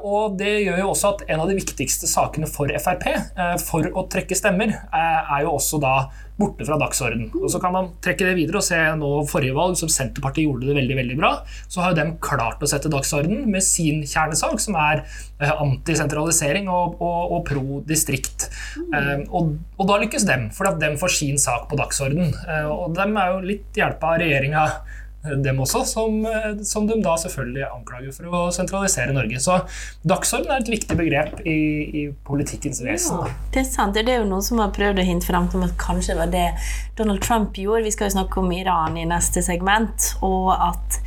Og 0.00 0.38
Det 0.40 0.54
gjør 0.64 0.80
jo 0.80 0.90
også 0.94 1.12
at 1.12 1.26
en 1.28 1.42
av 1.44 1.50
de 1.50 1.58
viktigste 1.58 2.08
sakene 2.08 2.48
for 2.48 2.72
Frp, 2.80 3.04
for 3.66 3.90
å 3.92 4.06
trekke 4.08 4.38
stemmer, 4.38 4.72
er 4.96 5.44
jo 5.44 5.52
også 5.58 5.82
da 5.82 5.96
borte 6.36 6.66
fra 6.68 6.76
dagsorden. 6.80 7.30
Og 7.40 7.50
Så 7.50 7.60
kan 7.62 7.72
man 7.72 7.90
trekke 8.04 8.26
det 8.28 8.36
videre 8.38 8.60
og 8.60 8.66
se 8.66 8.78
nå 9.00 9.10
forrige 9.30 9.56
valg, 9.56 9.76
som 9.80 9.90
Senterpartiet 9.92 10.46
gjorde 10.46 10.68
det 10.68 10.76
veldig 10.76 10.98
veldig 10.98 11.16
bra. 11.20 11.32
Så 11.68 11.80
har 11.82 11.92
jo 11.92 12.00
dem 12.00 12.16
klart 12.22 12.62
å 12.62 12.68
sette 12.70 12.92
dagsorden 12.92 13.46
med 13.50 13.64
sin 13.64 14.02
kjernesak, 14.04 14.60
som 14.62 14.76
er 14.80 15.04
eh, 15.40 15.52
antisentralisering 15.52 16.68
og, 16.72 17.00
og, 17.00 17.32
og 17.38 17.42
pro 17.48 17.80
distrikt. 17.88 18.50
Mm. 18.76 19.26
og, 19.30 19.56
og, 19.78 19.86
da 19.88 19.98
lykkes 20.02 20.26
dem, 20.28 20.48
for 20.54 20.68
at 20.68 20.80
dem 20.82 20.98
får 21.00 21.14
sin 21.16 21.40
sak 21.40 21.68
på 21.70 21.78
dagsorden. 21.80 22.34
Eh, 22.44 22.68
og 22.68 22.94
dem 22.98 23.16
er 23.20 23.32
jo 23.32 23.42
litt 23.54 23.80
hjelpa 23.80 24.14
av 24.14 24.22
regjeringa 24.22 24.68
dem 25.44 25.60
også, 25.62 25.82
som, 25.88 26.22
som, 26.66 26.86
de 26.88 26.98
da 27.04 27.16
selvfølgelig 27.20 27.64
anklager 27.68 28.14
for 28.14 28.30
å 28.30 28.42
sentralisere 28.54 29.14
Norge. 29.16 29.40
Så 29.42 29.58
dagsorden 30.06 30.52
er 30.52 30.62
et 30.62 30.72
viktig 30.72 30.98
begrep 30.98 31.42
i, 31.44 31.58
i 32.02 32.04
politikkens 32.26 32.82
vesen. 32.86 33.22
Ja, 33.22 33.34
det 33.54 33.62
er 33.62 33.68
sant. 33.68 33.96
Det 33.96 34.06
er 34.12 34.22
jo 34.22 34.30
noen 34.30 34.44
som 34.46 34.62
har 34.62 34.74
prøvd 34.76 35.02
å 35.02 35.06
hinte 35.06 35.28
fram 35.28 35.50
til 35.52 35.66
at 35.66 35.76
kanskje 35.80 36.14
det 36.14 36.20
var 36.22 36.32
det 36.34 36.46
Donald 36.98 37.22
Trump 37.24 37.58
gjorde. 37.58 37.86
Vi 37.86 37.94
skal 37.96 38.10
jo 38.10 38.18
snakke 38.18 38.42
om 38.42 38.52
Iran 38.54 38.98
i 39.00 39.06
neste 39.08 39.44
segment. 39.44 40.12
og 40.26 40.52
at 40.54 41.00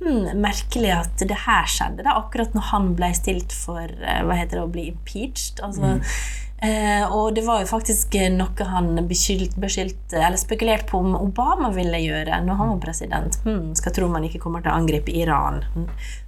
hmm, 0.00 0.34
merkelig 0.40 0.92
at 0.94 1.26
det 1.26 1.42
her 1.46 1.68
skjedde, 1.70 2.04
da, 2.06 2.16
akkurat 2.20 2.54
når 2.56 2.70
han 2.70 2.94
ble 2.98 3.10
stilt 3.16 3.54
for 3.56 3.82
eh, 3.84 4.22
hva 4.24 4.38
heter 4.38 4.60
det, 4.60 4.64
å 4.64 4.72
bli 4.72 4.88
impeached. 4.92 5.62
altså 5.64 5.96
mm 5.96 6.42
Eh, 6.62 7.12
og 7.12 7.34
det 7.34 7.42
var 7.44 7.60
jo 7.60 7.68
faktisk 7.68 8.14
noe 8.32 8.66
han 8.70 8.94
beskyldte 9.08 9.60
beskyldt, 9.60 10.14
eller 10.14 10.38
spekulerte 10.40 10.86
på 10.88 11.00
om 11.02 11.16
Obama 11.18 11.68
ville 11.74 11.98
gjøre 12.00 12.38
når 12.46 12.60
han 12.60 12.70
var 12.72 12.82
president. 12.86 13.40
Hmm, 13.44 13.74
skal 13.76 13.92
tro 13.96 14.08
man 14.08 14.24
ikke 14.24 14.40
kommer 14.46 14.64
til 14.64 14.72
å 14.72 14.78
angripe 14.78 15.12
Iran. 15.12 15.60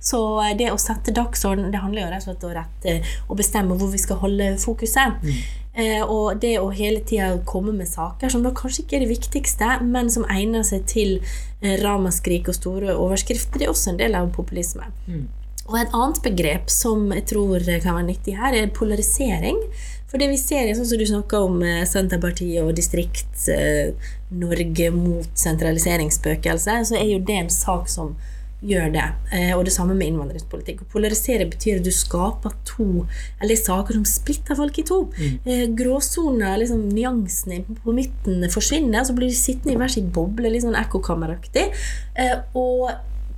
Så 0.02 0.21
eh, 0.45 0.56
det 0.59 0.73
å 0.75 0.80
sette 0.83 1.14
dagsorden 1.16 1.71
det 1.73 1.80
handler 1.85 2.04
jo 2.04 2.11
rett 2.11 2.26
og 2.26 2.28
slett 2.28 2.49
om 2.49 2.56
rette 2.59 2.97
å 3.30 3.38
bestemme 3.38 3.78
hvor 3.78 3.95
vi 3.95 4.02
skal 4.02 4.21
holde 4.25 4.50
fokuset. 4.61 5.23
Mm. 5.23 5.38
Eh, 5.76 6.02
og 6.02 6.38
det 6.40 6.54
å 6.56 6.71
hele 6.73 7.02
tida 7.04 7.35
komme 7.45 7.75
med 7.76 7.88
saker 7.88 8.33
som 8.33 8.45
da 8.45 8.52
kanskje 8.56 8.85
ikke 8.85 8.97
er 8.99 9.06
det 9.06 9.12
viktigste, 9.14 9.73
men 9.85 10.12
som 10.12 10.25
egner 10.33 10.64
seg 10.64 10.87
til 10.88 11.18
eh, 11.21 11.76
ramaskrik 11.83 12.49
og 12.49 12.56
store 12.56 12.95
overskrifter, 12.97 13.61
det 13.61 13.68
er 13.68 13.75
også 13.75 13.92
en 13.92 14.00
del 14.00 14.16
av 14.16 14.30
populisme. 14.37 14.88
Mm. 15.06 15.26
Og 15.66 15.76
et 15.80 15.95
annet 15.99 16.23
begrep 16.23 16.71
som 16.71 17.11
jeg 17.11 17.26
tror 17.33 17.64
kan 17.83 17.99
være 17.99 18.09
nyttig 18.09 18.37
her, 18.38 18.54
er 18.54 18.73
polarisering. 18.73 19.59
For 20.10 20.18
det 20.22 20.28
vi 20.30 20.38
ser, 20.38 20.68
sånn 20.76 20.86
som 20.86 20.98
du 21.00 21.06
snakka 21.08 21.40
om 21.48 21.62
eh, 21.66 21.88
Senterpartiet 21.88 22.62
og 22.62 22.75
Distrikts-Norge 22.78 24.86
eh, 24.86 24.94
mot 24.94 25.28
sentraliseringsspøkelset, 25.34 26.86
så 26.90 26.94
er 26.98 27.06
jo 27.10 27.18
det 27.26 27.36
en 27.40 27.50
sak 27.52 27.88
som 27.90 28.08
gjør 28.66 28.88
det. 28.94 29.08
Eh, 29.34 29.52
og 29.56 29.64
det 29.66 29.75
samme 29.75 29.94
med 29.98 30.06
innvandringspolitikk. 30.12 30.82
Å 30.84 30.92
polarisere 30.94 31.50
betyr 31.50 31.75
at 31.80 31.86
du 31.86 31.92
skaper 31.94 32.52
to 32.68 32.88
eller 33.42 33.56
saker 33.58 33.92
som 33.98 34.06
splitter 34.08 34.54
folk 34.58 34.75
i 34.78 34.86
to. 34.86 34.98
Mm. 35.18 35.75
Gråsoner, 35.78 36.54
liksom 36.62 36.82
nyansene 36.94 37.56
på 37.82 37.90
midten 37.96 38.36
forsvinner, 38.54 39.00
og 39.02 39.08
så 39.10 39.14
blir 39.18 39.28
de 39.32 39.42
sittende 39.42 39.75
i 39.75 39.80
hver 39.82 39.92
sin 39.92 40.08
boble, 40.14 40.46
litt 40.54 40.64
sånn 40.64 40.78
ekkokammeraktig. 40.78 41.66
Og 42.56 42.78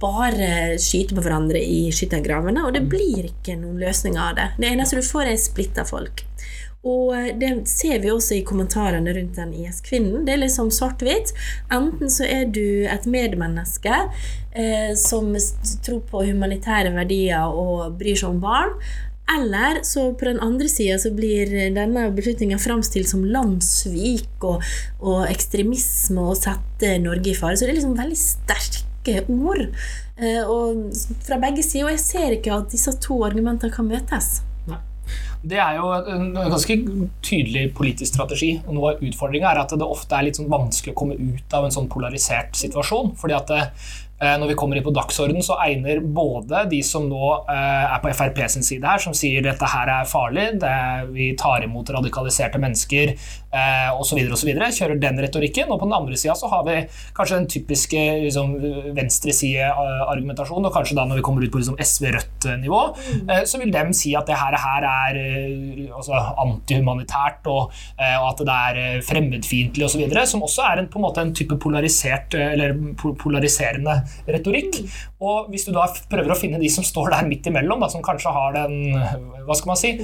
bare 0.00 0.78
skyte 0.82 1.16
på 1.16 1.24
hverandre 1.24 1.60
i 1.62 1.88
skyttergravene, 1.94 2.64
og 2.66 2.74
det 2.76 2.84
mm. 2.84 2.90
blir 2.92 3.30
ikke 3.32 3.58
noen 3.58 3.80
løsning 3.82 4.18
av 4.20 4.36
det. 4.38 4.50
Det 4.58 4.70
eneste 4.70 5.00
du 5.00 5.06
får, 5.06 5.32
er 5.32 5.40
splitta 5.42 5.86
folk. 5.88 6.24
Og 6.86 7.10
eh, 7.16 7.32
det 7.38 7.50
ser 7.70 7.98
vi 8.02 8.12
også 8.12 8.38
i 8.38 8.44
kommentarene 8.46 9.12
rundt 9.16 9.38
den 9.38 9.54
IS-kvinnen. 9.64 10.22
Det 10.26 10.36
er 10.36 10.42
liksom 10.44 10.70
svart-hvitt. 10.74 11.34
Enten 11.74 12.12
så 12.12 12.28
er 12.28 12.46
du 12.54 12.86
et 12.86 13.08
medmenneske 13.10 13.98
eh, 14.54 14.94
som 14.98 15.34
tror 15.84 16.00
på 16.10 16.24
humanitære 16.30 16.94
verdier 16.94 17.50
og 17.50 17.98
bryr 17.98 18.18
seg 18.18 18.30
om 18.30 18.42
barn. 18.44 18.74
Eller 19.28 19.82
så 19.84 20.06
på 20.16 20.24
den 20.24 20.38
andre 20.40 20.70
sida 20.72 20.96
så 21.02 21.10
blir 21.12 21.50
denne 21.76 22.06
beslutningen 22.16 22.60
framstilt 22.62 23.10
som 23.10 23.26
landssvik 23.28 24.46
og, 24.48 24.62
og, 25.02 25.26
ekstremisme 25.28 26.30
og 26.30 26.38
sette 26.40 26.94
Norge 27.02 27.34
i 27.34 27.36
fare. 27.36 27.58
Så 27.58 27.66
det 27.66 27.74
er 27.74 27.80
liksom 27.82 27.98
veldig 27.98 28.20
sterke 28.22 28.87
ord 29.28 29.64
eh, 30.16 30.52
fra 31.26 31.40
begge 31.42 31.64
sider. 31.64 31.88
Og 31.88 31.94
jeg 31.96 32.04
ser 32.04 32.36
ikke 32.36 32.60
at 32.60 32.70
disse 32.74 32.94
to 33.04 33.22
argumentene 33.28 33.74
kan 33.74 33.88
møtes. 33.88 34.38
Det 35.38 35.56
er 35.62 35.76
jo 35.78 35.86
en 36.10 36.32
ganske 36.34 36.74
tydelig 37.24 37.68
politisk 37.78 38.10
strategi. 38.10 38.50
og 38.66 38.74
Noe 38.74 38.90
av 38.90 39.04
utfordringa 39.06 39.52
er 39.52 39.60
at 39.62 39.72
det 39.78 39.86
ofte 39.86 40.18
er 40.18 40.26
litt 40.26 40.40
sånn 40.40 40.50
vanskelig 40.50 40.92
å 40.92 40.98
komme 40.98 41.14
ut 41.14 41.54
av 41.54 41.64
en 41.64 41.72
sånn 41.72 41.86
polarisert 41.88 42.58
situasjon. 42.58 43.14
fordi 43.16 43.36
at 43.38 43.52
det, 43.52 43.62
Eh, 43.62 44.07
når 44.18 44.50
vi 44.50 44.54
kommer 44.58 44.78
inn 44.78 44.82
på 44.82 44.90
dagsorden, 44.94 45.38
så 45.46 45.54
egner 45.62 46.00
både 46.02 46.64
de 46.72 46.80
som 46.82 47.04
nå 47.06 47.26
eh, 47.46 47.84
er 47.86 48.00
på 48.02 48.10
Frp 48.18 48.40
sin 48.50 48.64
side 48.66 48.86
her, 48.86 48.98
som 49.02 49.14
sier 49.14 49.44
dette 49.44 49.68
her 49.70 49.90
er 49.94 50.08
farlig, 50.10 50.48
er, 50.66 51.04
vi 51.14 51.30
tar 51.38 51.62
imot 51.62 51.92
radikaliserte 51.94 52.58
mennesker 52.58 53.14
osv., 53.94 54.18
eh, 54.18 54.32
osv., 54.34 54.50
kjører 54.50 54.98
den 55.00 55.20
retorikken. 55.22 55.70
Og 55.70 55.78
på 55.78 55.86
den 55.86 55.94
andre 55.96 56.18
sida 56.18 56.34
så 56.38 56.50
har 56.50 56.64
vi 56.66 56.80
kanskje 57.16 57.38
den 57.38 57.48
typiske 57.54 58.02
liksom, 58.24 58.56
venstresideargumentasjonen, 58.98 60.66
og 60.66 60.74
kanskje 60.74 60.98
da 60.98 61.06
når 61.06 61.20
vi 61.20 61.26
kommer 61.28 61.46
ut 61.46 61.54
på 61.54 61.62
liksom, 61.62 61.78
SV-Rødt-nivå, 61.78 62.82
mm. 63.22 63.32
så 63.46 63.62
vil 63.62 63.72
dem 63.74 63.94
si 63.96 64.16
at 64.18 64.26
det 64.26 64.40
her, 64.40 64.58
her 64.58 64.88
er 64.90 65.20
altså, 65.94 66.18
antihumanitært, 66.42 67.46
og, 67.46 67.70
og, 67.70 68.26
at 68.32 68.44
det 68.50 68.58
er 68.58 69.06
fremmedfiendtlig 69.06 69.86
osv., 69.86 70.04
som 70.28 70.42
også 70.42 70.66
er 70.66 70.82
en, 70.82 70.90
på 70.90 70.98
en 70.98 71.06
måte 71.06 71.22
en 71.22 71.34
type 71.36 71.54
polarisert, 71.62 72.34
eller 72.34 72.74
polariserende 72.98 74.00
retorikk. 74.28 74.80
Og 75.22 75.48
hvis 75.52 75.68
du 75.68 75.72
da 75.76 75.86
prøver 76.10 76.34
å 76.34 76.38
finne 76.38 76.60
de 76.60 76.70
som 76.72 76.86
står 76.86 77.12
der 77.14 77.30
midt 77.30 77.48
imellom, 77.50 77.82
da, 77.82 77.90
som 77.92 78.04
kanskje 78.04 78.32
har 78.34 78.56
den 78.56 78.76
Hva 79.46 79.56
skal 79.56 79.72
man 79.72 79.80
si? 79.80 79.94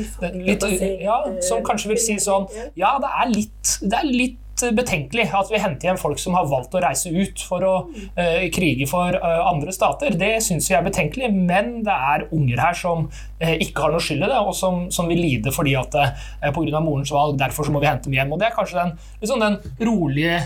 Litt, 0.44 0.64
ja, 1.02 1.18
som 1.44 1.62
kanskje 1.66 1.92
vil 1.92 2.00
si 2.00 2.16
sånn 2.22 2.48
Ja, 2.78 2.96
det 3.02 3.10
er 3.10 3.30
litt, 3.32 3.76
det 3.82 3.98
er 3.98 4.08
litt 4.08 4.40
betenkelig 4.54 5.26
at 5.34 5.50
vi 5.50 5.58
henter 5.58 5.88
hjem 5.88 5.98
folk 5.98 6.20
som 6.20 6.36
har 6.38 6.46
valgt 6.48 6.74
å 6.76 6.82
reise 6.82 7.10
ut 7.10 7.42
for 7.42 7.64
å 7.66 7.72
uh, 7.90 8.44
krige 8.54 8.86
for 8.90 9.16
uh, 9.18 9.42
andre 9.50 9.74
stater. 9.74 10.14
Det 10.18 10.36
syns 10.44 10.68
vi 10.70 10.76
er 10.78 10.84
betenkelig, 10.86 11.30
men 11.34 11.82
det 11.86 11.96
er 12.14 12.26
unger 12.34 12.62
her 12.62 12.78
som 12.78 13.08
uh, 13.08 13.54
ikke 13.54 13.84
har 13.84 13.94
noe 13.94 14.04
skyld 14.04 14.22
i 14.22 14.30
det, 14.30 14.38
og 14.38 14.54
som, 14.56 14.86
som 14.94 15.10
vil 15.10 15.22
lide 15.24 15.52
fordi 15.54 15.74
at 15.78 15.98
uh, 15.98 16.14
pga. 16.54 16.80
morens 16.80 17.12
valg, 17.14 17.38
derfor 17.40 17.66
så 17.66 17.74
må 17.74 17.82
vi 17.82 17.90
hente 17.90 18.08
dem 18.08 18.18
hjem. 18.18 18.34
Og 18.34 18.40
Det 18.40 18.48
er 18.48 18.56
kanskje 18.56 18.80
den, 18.80 18.94
liksom 19.22 19.42
den 19.42 19.58
rolige 19.88 20.38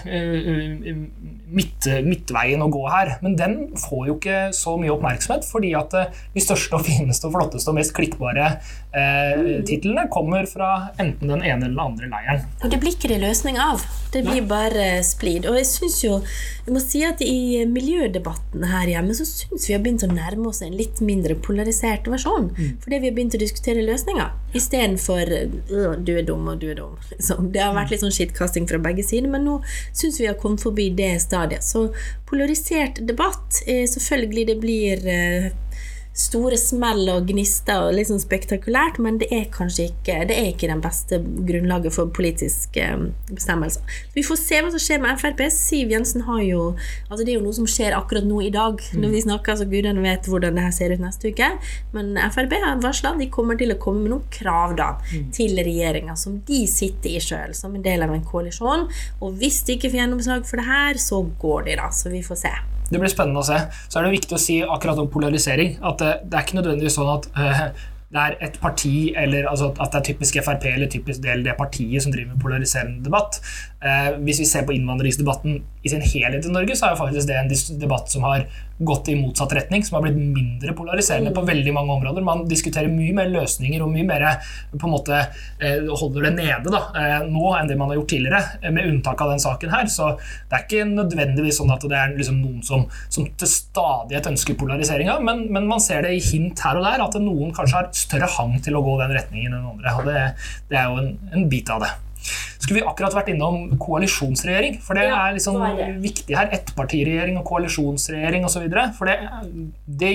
midt, 1.54 1.88
midtveien 2.04 2.62
å 2.62 2.70
gå 2.72 2.82
her. 2.90 3.14
Men 3.24 3.36
den 3.38 3.56
får 3.78 4.06
jo 4.08 4.16
ikke 4.18 4.40
så 4.56 4.76
mye 4.80 4.92
oppmerksomhet, 4.94 5.46
fordi 5.48 5.72
at 5.78 5.96
eh, 5.98 6.20
de 6.34 6.44
største 6.44 6.78
og 6.78 6.86
fineste 6.88 7.28
og 7.28 7.36
flotteste 7.36 7.72
og 7.72 7.78
mest 7.78 7.94
klikkbare 7.96 8.48
eh, 8.96 9.62
titlene 9.68 10.08
kommer 10.12 10.48
fra 10.50 10.72
enten 11.00 11.32
den 11.32 11.44
ene 11.44 11.68
eller 11.68 11.74
den 11.74 11.84
andre 11.84 12.10
leiren. 12.12 12.44
Og 12.62 12.72
det 12.72 12.80
blir 12.82 12.96
ikke 12.96 13.12
det 13.12 13.20
løsning 13.24 13.60
av. 13.62 13.84
Det 14.12 14.22
blir 14.24 14.44
bare 14.48 15.02
splid. 15.04 15.48
Og 15.48 15.58
jeg 15.60 15.68
syns 15.68 16.00
jo 16.04 16.18
jeg 16.68 16.74
må 16.74 16.80
si 16.84 17.02
at 17.04 17.20
i 17.24 17.64
miljødebatten 17.68 18.64
her 18.68 18.90
hjemme 18.90 19.16
så 19.16 19.24
syns 19.28 19.68
vi 19.68 19.76
har 19.76 19.82
begynt 19.84 20.04
å 20.04 20.10
nærme 20.12 20.50
oss 20.50 20.62
en 20.64 20.76
litt 20.76 21.00
mindre 21.04 21.36
polarisert 21.44 22.08
versjon. 22.08 22.50
Mm. 22.52 22.76
Fordi 22.84 23.00
vi 23.00 23.10
har 23.10 23.16
begynt 23.16 23.36
å 23.36 23.40
diskutere 23.40 23.84
løsninger 23.86 24.34
istedenfor 24.56 25.28
du 26.04 26.12
er 26.16 26.24
dum 26.24 26.46
og 26.48 26.60
du 26.60 26.70
er 26.72 26.78
dum. 26.78 26.96
Så 27.20 27.36
Det 27.52 27.62
har 27.62 27.74
vært 27.76 27.92
litt 27.92 28.02
sånn 28.04 28.14
skittkasting 28.14 28.68
fra 28.68 28.80
begge 28.82 29.04
sider, 29.06 29.28
men 29.32 29.46
nå 29.48 29.58
syns 29.96 30.20
vi 30.20 30.28
har 30.28 30.36
kommet 30.40 30.64
forbi 30.64 30.88
det 30.96 31.14
stedet 31.24 31.37
stadiet. 31.38 31.64
Så 31.64 31.88
polarisert 32.26 33.00
debatt 33.08 33.62
er 33.66 33.86
selvfølgelig 33.86 34.46
det 34.48 34.58
blir 34.60 35.08
eh, 35.08 35.50
store 36.18 36.58
smell 36.58 37.06
og 37.12 37.28
gnister 37.30 37.86
og 37.86 37.94
litt 37.94 38.08
sånn 38.10 38.22
spektakulært, 38.22 38.98
men 39.02 39.20
det 39.20 39.28
er 39.34 39.46
kanskje 39.54 39.88
ikke 39.92 40.16
det 40.28 40.34
er 40.34 40.50
ikke 40.50 40.70
den 40.70 40.82
beste 40.82 41.20
grunnlaget 41.22 41.94
for 41.94 42.10
politiske 42.14 42.82
eh, 42.82 43.04
bestemmelser. 43.30 43.84
vi 44.16 44.24
får 44.26 44.40
se 44.40 44.60
hva 44.62 44.72
som 44.74 44.82
skjer 44.82 45.02
med 45.04 45.20
Frp. 45.20 45.44
Siv 45.54 45.92
Jensen 45.94 46.24
har 46.26 46.40
jo 46.42 46.62
altså 47.08 47.24
Det 47.24 47.32
er 47.32 47.38
jo 47.38 47.44
noe 47.44 47.56
som 47.56 47.68
skjer 47.70 47.96
akkurat 47.96 48.26
nå 48.26 48.40
i 48.44 48.50
dag. 48.54 48.80
Når 48.98 49.12
vi 49.14 49.22
snakker, 49.24 49.58
så 49.58 49.66
gudene 49.68 50.02
vet 50.04 50.26
hvordan 50.28 50.58
det 50.58 50.64
her 50.66 50.74
ser 50.74 50.94
ut 50.94 51.02
neste 51.02 51.32
uke. 51.32 51.50
Men 51.94 52.18
Frp 52.34 52.56
har 52.58 52.82
varsla 52.82 53.14
de 53.18 53.30
kommer 53.32 53.58
til 53.58 53.74
å 53.74 53.78
komme 53.80 54.04
med 54.04 54.14
noen 54.14 54.32
krav 54.34 54.74
da 54.78 54.90
mm. 55.00 55.28
til 55.34 55.58
regjeringa, 55.58 56.16
som 56.18 56.40
de 56.48 56.64
sitter 56.70 57.14
i 57.14 57.22
sjøl, 57.22 57.54
som 57.56 57.76
en 57.76 57.84
del 57.84 58.04
av 58.06 58.14
en 58.14 58.24
koalisjon. 58.24 58.88
Og 59.22 59.38
hvis 59.38 59.62
de 59.66 59.78
ikke 59.78 59.92
får 59.92 60.02
gjennomslag 60.02 60.48
for 60.48 60.60
det 60.60 60.68
her, 60.68 61.00
så 61.02 61.22
går 61.40 61.70
de, 61.70 61.78
da. 61.82 61.92
Så 61.94 62.12
vi 62.12 62.24
får 62.26 62.42
se. 62.46 62.56
Det 62.88 62.98
blir 63.00 63.12
spennende 63.12 63.42
å 63.42 63.46
se. 63.46 63.60
Så 63.88 64.00
er 64.00 64.06
det 64.06 64.16
viktig 64.16 64.36
å 64.36 64.42
si 64.42 64.58
akkurat 64.64 65.00
om 65.02 65.10
polarisering 65.12 65.76
at 65.84 66.02
det, 66.02 66.12
det 66.28 66.38
er 66.38 66.46
ikke 66.46 66.60
nødvendigvis 66.60 66.98
sånn 66.98 67.12
at 67.12 67.30
uh, 67.36 67.64
det 68.08 68.20
er 68.22 68.36
et 68.46 68.54
parti, 68.62 69.12
eller 69.20 69.50
altså 69.50 69.68
at 69.76 69.92
det 69.92 69.98
er 69.98 70.06
typisk 70.06 70.38
Frp 70.40 70.64
eller 70.70 70.88
typisk 70.88 71.20
del 71.20 71.42
det 71.44 71.58
partiet 71.58 72.00
som 72.00 72.12
driver 72.14 72.32
med 72.32 72.40
polariserende 72.40 73.04
debatt. 73.04 73.36
Uh, 73.84 74.16
hvis 74.24 74.40
vi 74.40 74.48
ser 74.48 74.64
på 74.64 74.72
innvandringsdebatten 74.76 75.60
i 75.88 75.92
sin 75.96 76.04
helhet 76.04 76.46
i 76.46 76.52
Norge, 76.54 76.76
så 76.76 76.88
er 76.88 76.94
jo 76.94 77.02
faktisk 77.02 77.30
det 77.30 77.38
en 77.40 77.80
debatt 77.80 78.12
som 78.12 78.26
har 78.28 78.46
gått 78.78 79.08
i 79.08 79.16
motsatt 79.18 79.52
retning, 79.56 79.82
som 79.84 79.96
har 79.96 80.04
blitt 80.06 80.18
mindre 80.18 80.72
polariserende 80.76 81.32
på 81.34 81.42
veldig 81.46 81.72
mange 81.74 81.96
områder. 81.96 82.22
Man 82.24 82.44
diskuterer 82.48 82.90
mye 82.92 83.14
mer 83.16 83.30
løsninger 83.32 83.82
og 83.82 83.90
mye 83.90 84.06
mer 84.06 84.26
på 84.70 84.86
en 84.86 84.94
måte 84.94 85.18
eh, 85.18 85.88
holder 85.88 86.28
det 86.28 86.32
nede 86.36 86.72
da, 86.72 86.82
eh, 86.94 87.16
nå 87.26 87.52
enn 87.58 87.70
det 87.70 87.78
man 87.78 87.90
har 87.90 87.98
gjort 87.98 88.12
tidligere, 88.14 88.42
eh, 88.62 88.72
med 88.74 88.86
unntak 88.92 89.24
av 89.24 89.34
den 89.34 89.42
saken 89.42 89.74
her. 89.74 89.90
Så 89.90 90.12
det 90.18 90.60
er 90.60 90.66
ikke 90.66 90.88
nødvendigvis 90.92 91.58
sånn 91.58 91.74
at 91.74 91.86
det 91.90 91.98
er 91.98 92.14
liksom 92.14 92.40
noen 92.42 92.62
som, 92.66 92.86
som 93.10 93.26
til 93.38 93.50
stadighet 93.50 94.30
ønsker 94.30 94.58
polariseringa, 94.58 95.18
men, 95.26 95.48
men, 95.50 95.66
man 95.68 95.82
ser 95.82 96.06
det 96.06 96.14
i 96.16 96.22
hint 96.22 96.62
her 96.64 96.78
og 96.78 96.86
der 96.86 97.02
at 97.04 97.18
noen 97.20 97.50
kanskje 97.56 97.80
har 97.80 97.90
større 97.96 98.30
hang 98.38 98.60
til 98.64 98.78
å 98.78 98.84
gå 98.86 98.94
den 99.02 99.16
retningen 99.18 99.58
enn 99.58 99.72
andre. 99.74 99.96
og 99.98 100.06
Det, 100.06 100.28
det 100.70 100.78
er 100.78 100.92
jo 100.92 101.02
en, 101.02 101.16
en 101.34 101.50
bit 101.50 101.74
av 101.74 101.82
det 101.82 101.96
skulle 102.58 102.82
vi 102.82 102.86
akkurat 102.86 103.14
vært 103.16 103.30
innom 103.32 103.78
koalisjonsregjering. 103.80 104.78
For 104.84 104.98
det 104.98 105.06
er 105.08 105.36
liksom 105.36 105.60
viktig 106.02 106.36
her. 106.36 106.50
Ettpartiregjering 106.58 107.38
og 107.40 107.46
koalisjonsregjering 107.48 108.44
osv. 108.48 108.66
For 108.98 109.08
det, 109.08 109.16
det, 110.02 110.12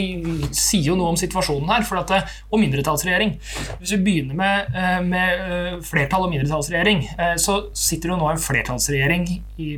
sier 0.54 0.92
jo 0.92 0.98
noe 1.00 1.14
om 1.14 1.20
situasjonen 1.20 1.72
her. 1.74 1.88
Det, 2.10 2.20
og 2.50 2.62
mindretallsregjering. 2.62 3.36
Hvis 3.80 3.96
vi 3.96 4.02
begynner 4.06 4.38
med, 4.38 4.78
eh, 4.78 5.00
med 5.06 5.44
eh, 5.48 5.80
flertall 5.86 6.28
og 6.28 6.34
mindretallsregjering, 6.34 7.04
eh, 7.18 7.36
så 7.42 7.60
sitter 7.74 8.10
det 8.12 8.16
jo 8.16 8.22
nå 8.22 8.30
en 8.32 8.44
flertallsregjering 8.44 9.28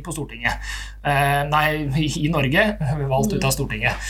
på 0.04 0.16
Stortinget. 0.16 0.60
Nei, 1.06 1.86
i 2.18 2.28
Norge, 2.32 2.62
valgt 3.06 3.34
ut 3.36 3.44
av 3.46 3.52
Stortinget. 3.54 4.06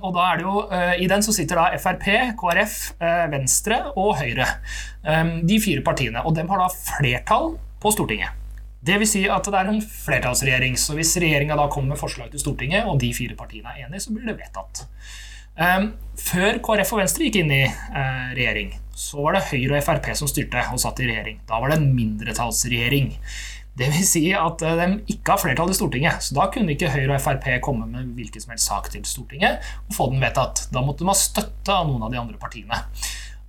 Og 0.00 0.14
da 0.16 0.28
er 0.30 0.38
det 0.40 0.46
jo, 0.46 0.62
I 1.04 1.08
den 1.10 1.24
så 1.24 1.34
sitter 1.36 1.60
da 1.60 1.80
Frp, 1.82 2.06
KrF, 2.40 2.76
Venstre 3.32 3.82
og 3.92 4.14
Høyre. 4.22 4.46
De 5.44 5.58
fire 5.60 5.84
partiene. 5.84 6.22
Og 6.24 6.32
dem 6.38 6.48
har 6.48 6.64
da 6.64 6.70
flertall 6.72 7.52
på 7.82 7.92
Stortinget. 7.92 8.38
Det 8.82 8.96
vil 8.98 9.06
si 9.06 9.26
at 9.30 9.46
det 9.46 9.58
er 9.60 9.68
en 9.70 9.82
flertallsregjering. 9.84 10.78
Så 10.80 10.96
hvis 10.96 11.12
regjeringa 11.20 11.54
da 11.58 11.68
kommer 11.70 11.92
med 11.92 12.00
forslag 12.00 12.32
til 12.32 12.40
Stortinget, 12.42 12.88
og 12.88 12.96
de 13.02 13.12
fire 13.14 13.36
partiene 13.38 13.68
er 13.76 13.84
enige, 13.84 14.06
så 14.06 14.16
blir 14.16 14.32
det 14.32 14.40
vedtatt. 14.40 14.86
Før 16.22 16.62
KrF 16.64 16.96
og 16.96 17.02
Venstre 17.04 17.28
gikk 17.28 17.42
inn 17.42 17.52
i 17.60 17.66
regjering, 18.32 18.72
så 18.96 19.20
var 19.20 19.36
det 19.36 19.46
Høyre 19.50 19.78
og 19.78 19.84
Frp 19.84 20.08
som 20.16 20.28
styrte 20.30 20.64
og 20.72 20.80
satt 20.80 20.98
i 21.04 21.12
regjering. 21.12 21.44
Da 21.48 21.60
var 21.60 21.70
det 21.70 21.78
en 21.82 21.92
mindretallsregjering. 21.92 23.12
Det 23.78 23.88
vil 23.94 24.04
si 24.04 24.26
at 24.36 24.62
uh, 24.66 24.76
de 24.76 25.00
ikke 25.14 25.34
har 25.34 25.40
flertall 25.40 25.72
i 25.72 25.76
Stortinget. 25.76 26.24
Så 26.26 26.36
da 26.36 26.48
kunne 26.52 26.74
ikke 26.74 26.92
Høyre 26.92 27.16
og 27.16 27.24
Frp 27.24 27.48
komme 27.64 27.88
med 27.88 28.12
hvilken 28.18 28.44
som 28.44 28.52
helst 28.52 28.68
sak 28.68 28.90
til 28.92 29.04
Stortinget 29.08 29.64
og 29.88 29.96
få 29.96 30.10
den 30.12 30.22
vedtatt. 30.22 30.66
Da 30.74 30.84
måtte 30.84 31.04
de 31.04 31.12
ha 31.12 31.16
støtte 31.16 31.74
av 31.74 31.88
noen 31.88 32.04
av 32.04 32.12
de 32.12 32.20
andre 32.20 32.40
partiene. 32.40 32.82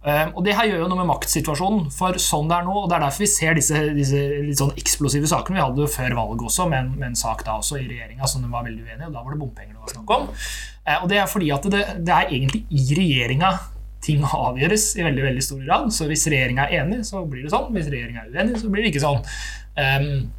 Um, 0.03 0.33
og 0.35 0.41
Det 0.43 0.55
her 0.57 0.67
gjør 0.67 0.81
jo 0.81 0.87
noe 0.91 0.99
med 0.99 1.09
maktsituasjonen. 1.13 1.85
For 1.95 2.19
sånn 2.19 2.49
det 2.51 2.57
er 2.57 2.65
nå, 2.67 2.75
og 2.75 2.89
det 2.91 2.97
er 2.97 3.05
derfor 3.05 3.23
vi 3.23 3.29
ser 3.31 3.59
disse, 3.59 3.83
disse 3.95 4.23
litt 4.47 4.59
sånn 4.59 4.73
eksplosive 4.79 5.29
sakene. 5.31 5.59
Vi 5.59 5.63
hadde 5.63 5.85
jo 5.85 5.91
før 5.91 6.17
valget 6.19 6.47
også, 6.49 6.67
med 6.71 6.79
en, 6.81 6.89
med 6.97 7.09
en 7.11 7.19
sak 7.19 7.45
da 7.47 7.55
også 7.61 7.79
i 7.79 7.85
regjeringa 7.87 8.27
som 8.27 8.43
de 8.43 8.51
var 8.51 8.67
veldig 8.67 8.83
uenige 8.83 9.07
og 9.07 9.15
Da 9.15 9.23
var 9.23 9.35
det 9.35 9.43
bompenger 9.43 9.75
det 9.75 9.83
var 9.83 9.95
snakk 9.95 10.17
om. 10.17 10.27
Uh, 10.83 10.97
og 10.97 11.07
Det 11.11 11.21
er 11.21 11.31
fordi 11.31 11.53
at 11.55 11.69
det, 11.75 11.85
det 12.03 12.17
er 12.17 12.35
egentlig 12.35 12.65
i 12.67 12.99
regjeringa 12.99 13.53
ting 14.03 14.23
avgjøres 14.27 14.93
i 14.99 15.07
veldig 15.07 15.27
veldig 15.29 15.43
stor 15.45 15.65
grad. 15.65 15.91
Så 15.95 16.07
hvis 16.11 16.27
regjeringa 16.31 16.67
er 16.67 16.83
enig, 16.83 17.03
så 17.07 17.23
blir 17.25 17.45
det 17.45 17.53
sånn. 17.53 17.71
Hvis 17.75 17.91
regjeringa 17.91 18.25
er 18.25 18.31
uenig, 18.33 18.61
så 18.61 18.71
blir 18.71 18.85
det 18.85 18.93
ikke 18.93 19.03
sånn. 19.03 19.21
Um, 19.73 20.31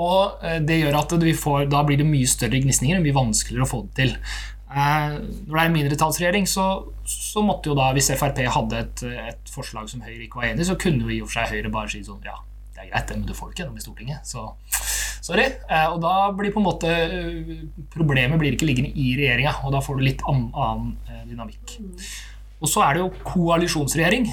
og 0.00 0.40
eh, 0.44 0.60
det 0.64 0.80
gjør 0.80 0.98
at 1.02 1.12
får, 1.38 1.66
da 1.72 1.82
blir 1.86 2.00
det 2.00 2.08
mye 2.08 2.28
større 2.28 2.60
gnisninger, 2.62 3.02
mye 3.02 3.16
vanskeligere 3.16 3.66
å 3.66 3.70
få 3.70 3.82
det 3.88 3.98
til. 4.00 4.14
Uh, 4.72 5.18
når 5.20 5.52
det 5.52 5.58
er 5.60 5.66
en 5.66 5.74
mindretallsregjering, 5.74 6.46
så, 6.48 6.66
så 7.04 7.42
måtte 7.44 7.68
jo 7.68 7.76
da, 7.76 7.90
hvis 7.92 8.08
Frp 8.16 8.40
hadde 8.54 8.78
et, 8.78 9.02
et, 9.26 9.52
forslag 9.52 9.90
som 9.90 10.00
Høyre 10.00 10.24
ikke 10.24 10.40
var 10.40 10.48
enig 10.48 10.64
i, 10.64 10.70
så 10.70 10.78
kunne 10.80 11.04
jo 11.04 11.12
i 11.12 11.20
og 11.20 11.28
for 11.28 11.42
seg 11.42 11.58
Høyre 11.58 11.72
bare 11.74 11.92
si 11.92 12.00
sånn 12.06 12.24
Ja, 12.24 12.38
det 12.72 12.86
er 12.86 12.88
greit, 12.94 13.12
men 13.12 13.26
du 13.28 13.34
får 13.36 13.52
ikke 13.52 13.66
gjennom 13.66 13.76
i 13.76 13.84
Stortinget. 13.84 14.24
Så 14.24 14.46
sorry. 15.20 15.44
Uh, 15.68 15.92
og 15.92 16.00
da 16.06 16.14
blir 16.38 16.54
på 16.54 16.62
en 16.62 16.68
måte 16.70 16.94
Problemet 17.92 18.40
blir 18.40 18.56
ikke 18.56 18.70
liggende 18.70 18.96
i 18.96 19.12
regjeringa, 19.20 19.58
og 19.60 19.76
da 19.76 19.84
får 19.84 20.00
du 20.00 20.06
litt 20.08 20.24
annen, 20.24 20.48
annen 20.56 21.28
dynamikk. 21.28 21.76
Og 22.62 22.70
så 22.70 22.86
er 22.86 22.96
det 22.96 23.02
jo 23.02 23.12
koalisjonsregjering. 23.26 24.30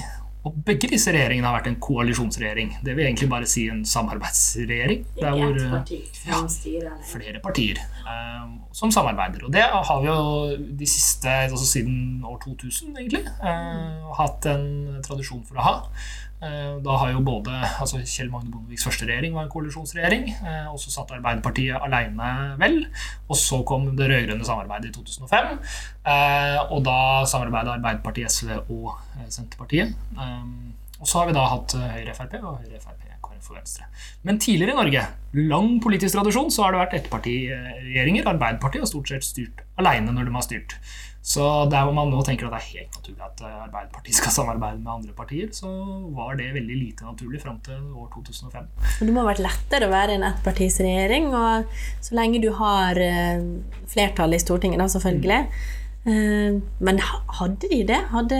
Og 0.48 0.54
begge 0.64 0.88
disse 0.88 1.12
regjeringene 1.12 1.50
har 1.50 1.58
vært 1.58 1.68
en 1.68 1.80
koalisjonsregjering. 1.84 2.70
Det 2.84 2.94
vil 2.96 3.04
egentlig 3.04 3.28
bare 3.28 3.48
si 3.50 3.66
en 3.68 3.82
samarbeidsregjering. 3.84 5.02
Der 5.18 5.34
hvor 5.36 5.58
parti 5.74 5.98
ja, 6.24 6.38
flere 7.10 7.42
partier 7.44 7.82
um, 8.06 8.54
som 8.72 8.92
samarbeider. 8.94 9.44
Og 9.44 9.52
det 9.52 9.66
har 9.68 10.00
vi 10.00 10.08
jo 10.08 10.72
de 10.80 10.88
siste, 10.88 11.28
altså 11.28 11.66
siden 11.68 12.24
år 12.24 12.40
2000, 12.46 12.96
egentlig, 12.96 13.26
uh, 13.42 14.08
hatt 14.16 14.48
en 14.48 14.66
tradisjon 15.04 15.44
for 15.44 15.60
å 15.60 15.66
ha. 15.66 15.76
Eh, 16.40 16.76
da 16.80 16.94
har 17.02 17.10
jo 17.12 17.20
både 17.24 17.52
altså 17.82 17.98
Kjell 18.00 18.30
Magne 18.32 18.48
Bondeviks 18.52 18.86
første 18.86 19.04
regjering 19.08 19.34
var 19.36 19.44
en 19.44 19.52
koalisjonsregjering. 19.52 20.30
Eh, 20.40 20.70
og 20.72 20.78
så 20.80 20.92
satt 20.94 21.12
Arbeiderpartiet 21.18 21.76
alene, 21.76 22.30
vel. 22.60 22.80
Og 23.28 23.36
så 23.36 23.60
kom 23.68 23.90
det 23.98 24.08
rød-grønne 24.08 24.48
samarbeidet 24.48 24.90
i 24.90 24.96
2005. 24.96 25.60
Eh, 26.14 26.58
og 26.70 26.80
da 26.88 26.98
samarbeidet 27.28 27.76
Arbeiderpartiet, 27.76 28.32
SV 28.32 28.56
og 28.72 28.94
Senterpartiet. 29.28 29.92
Og 31.00 31.08
så 31.08 31.20
har 31.20 31.30
vi 31.30 31.36
da 31.36 31.46
hatt 31.48 31.76
Høyre-Frp 31.76 32.40
og 32.42 32.58
Høyre-Frp. 32.64 33.06
For 33.40 33.56
Venstre. 33.56 33.86
Men 34.28 34.36
tidligere 34.38 34.74
i 34.74 34.76
Norge, 34.76 35.02
lang 35.48 35.78
politisk 35.80 36.12
tradisjon, 36.12 36.50
så 36.52 36.66
har 36.66 36.74
det 36.74 36.80
vært 36.82 36.96
ettpartiregjeringer. 36.98 38.28
Arbeiderpartiet 38.28 38.84
har 38.84 38.90
stort 38.90 39.08
sett 39.08 39.24
styrt 39.24 39.62
alene 39.80 40.12
når 40.12 40.28
de 40.28 40.34
har 40.36 40.44
styrt. 40.44 40.76
Så 41.22 41.44
der 41.68 41.84
hvor 41.84 41.92
man 41.92 42.08
nå 42.08 42.22
tenker 42.24 42.48
at 42.48 42.54
det 42.54 42.60
er 42.60 42.68
helt 42.78 42.94
naturlig 42.96 43.24
at 43.26 43.42
eh, 43.44 43.56
Arbeiderpartiet 43.66 44.16
skal 44.20 44.32
samarbeide 44.32 44.80
med 44.80 44.92
andre 44.94 45.16
partier, 45.16 45.50
så 45.52 45.68
var 46.16 46.38
det 46.40 46.48
veldig 46.56 46.78
lite 46.78 47.04
naturlig 47.04 47.42
fram 47.42 47.58
til 47.64 47.82
år 47.92 48.08
2005. 48.14 48.70
Det 49.00 49.10
må 49.10 49.20
ha 49.20 49.32
vært 49.32 49.44
lettere 49.44 49.88
å 49.88 49.92
være 49.92 50.16
en 50.16 50.24
ettpartisregjering, 50.30 51.28
og 51.36 51.76
så 52.00 52.16
lenge 52.16 52.40
du 52.40 52.48
har 52.56 53.00
eh, 53.04 53.44
flertall 53.90 54.36
i 54.36 54.40
Stortinget, 54.40 54.80
da 54.80 54.88
selvfølgelig. 54.96 55.44
Mm. 56.00 56.62
Men 56.78 56.98
hadde 57.36 57.68
de 57.68 57.82
det? 57.84 57.98
Hadde 58.08 58.38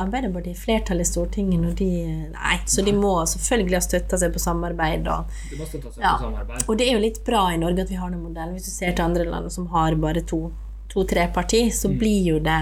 Arbeiderpartiet 0.00 0.56
flertall 0.56 1.02
i 1.02 1.04
Stortinget 1.04 1.60
når 1.60 1.74
de 1.76 1.88
Nei, 2.32 2.54
så 2.64 2.80
de 2.86 2.94
må 2.96 3.10
selvfølgelig 3.28 3.76
ha 3.76 3.82
støtta 3.84 4.20
seg 4.22 4.32
på 4.32 4.40
samarbeid. 4.40 5.10
Og, 5.12 5.28
de 5.50 5.60
må 5.60 5.68
seg 5.68 5.84
ja. 6.00 6.14
på 6.16 6.24
samarbeid. 6.24 6.64
og 6.64 6.80
det 6.80 6.88
er 6.88 6.96
jo 6.96 7.04
litt 7.04 7.20
bra 7.26 7.44
i 7.52 7.60
Norge 7.60 7.84
at 7.84 7.92
vi 7.92 8.00
har 8.00 8.08
den 8.08 8.24
modellen. 8.24 8.56
Hvis 8.56 8.70
du 8.70 8.72
ser 8.72 8.96
til 8.96 9.04
andre 9.04 9.28
land 9.28 9.52
som 9.52 9.68
har 9.74 9.98
bare 10.00 10.24
to 10.24 10.46
to-tre 10.92 11.28
parti, 11.34 11.70
så 11.72 11.90
mm. 11.90 11.96
blir 11.98 12.28
jo 12.32 12.40
det 12.42 12.58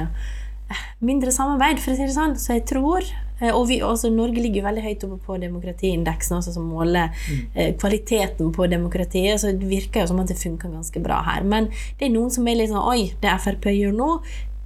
eh, 0.71 0.85
mindre 1.07 1.33
samarbeid, 1.35 1.83
for 1.83 1.95
å 1.95 1.99
si 1.99 2.07
det 2.07 2.15
sånn. 2.15 2.37
Så 2.41 2.55
jeg 2.57 2.67
tror 2.71 3.03
eh, 3.03 3.51
Og 3.51 3.67
vi, 3.71 3.81
også, 3.85 4.13
Norge 4.15 4.43
ligger 4.43 4.63
jo 4.63 4.69
veldig 4.69 4.85
høyt 4.87 5.07
oppe 5.09 5.19
på 5.27 5.39
demokratiindeksen, 5.43 6.39
også, 6.39 6.55
som 6.57 6.69
måler 6.71 7.11
mm. 7.11 7.43
eh, 7.55 7.73
kvaliteten 7.81 8.53
på 8.57 8.71
demokratiet. 8.71 9.43
Så 9.43 9.55
det 9.57 9.71
virker 9.71 10.05
jo 10.05 10.13
som 10.13 10.23
at 10.23 10.31
det 10.31 10.39
funker 10.41 10.73
ganske 10.73 11.03
bra 11.03 11.23
her. 11.27 11.45
Men 11.47 11.71
det 11.99 12.09
er 12.09 12.15
noen 12.15 12.33
som 12.35 12.47
er 12.49 12.61
litt 12.61 12.73
sånn 12.73 12.87
Oi, 12.87 13.11
det 13.23 13.37
Frp 13.43 13.71
gjør 13.75 13.97
nå, 13.97 14.15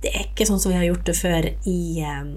det 0.05 0.13
er 0.13 0.29
ikke 0.29 0.47
sånn 0.49 0.61
som 0.61 0.75
vi 0.75 0.79
har 0.83 0.91
gjort 0.91 1.07
det 1.09 1.17
før 1.17 1.47
i 1.71 1.81
um, 2.05 2.35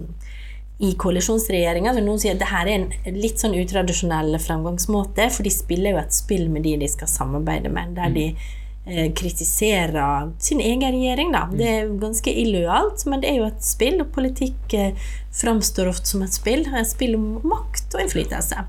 i 0.77 0.91
koalisjonsregjeringa. 0.93 1.89
Noen 2.05 2.19
sier 2.21 2.35
at 2.35 2.39
dette 2.43 2.59
er 2.61 2.69
en 2.69 3.15
litt 3.17 3.41
sånn 3.41 3.55
utradisjonell 3.57 4.37
fremgangsmåte, 4.39 5.25
for 5.33 5.43
de 5.43 5.51
spiller 5.51 5.95
jo 5.95 6.01
et 6.03 6.13
spill 6.13 6.45
med 6.53 6.67
de 6.67 6.75
de 6.83 6.89
skal 6.91 7.09
samarbeide 7.09 7.71
med, 7.73 7.95
der 7.97 8.13
de 8.13 8.27
Eh, 8.29 8.66
kritiserer 9.15 10.31
sin 10.39 10.61
egen 10.63 10.85
regjering. 10.91 11.33
Da. 11.35 11.47
Det 11.51 11.67
er 11.67 11.91
ganske 12.01 12.31
illojalt, 12.31 13.05
men 13.09 13.23
det 13.23 13.33
er 13.33 13.41
jo 13.41 13.49
et 13.49 13.65
spill, 13.65 13.99
og 14.03 14.13
politikk 14.15 14.77
eh, 14.77 15.11
framstår 15.35 15.91
ofte 15.91 16.13
som 16.13 16.25
et 16.25 16.35
spill. 16.35 16.65
Et 16.71 16.89
spill 16.89 17.17
om 17.19 17.37
makt 17.47 17.95
og 17.95 18.05
innflytelse. 18.05 18.67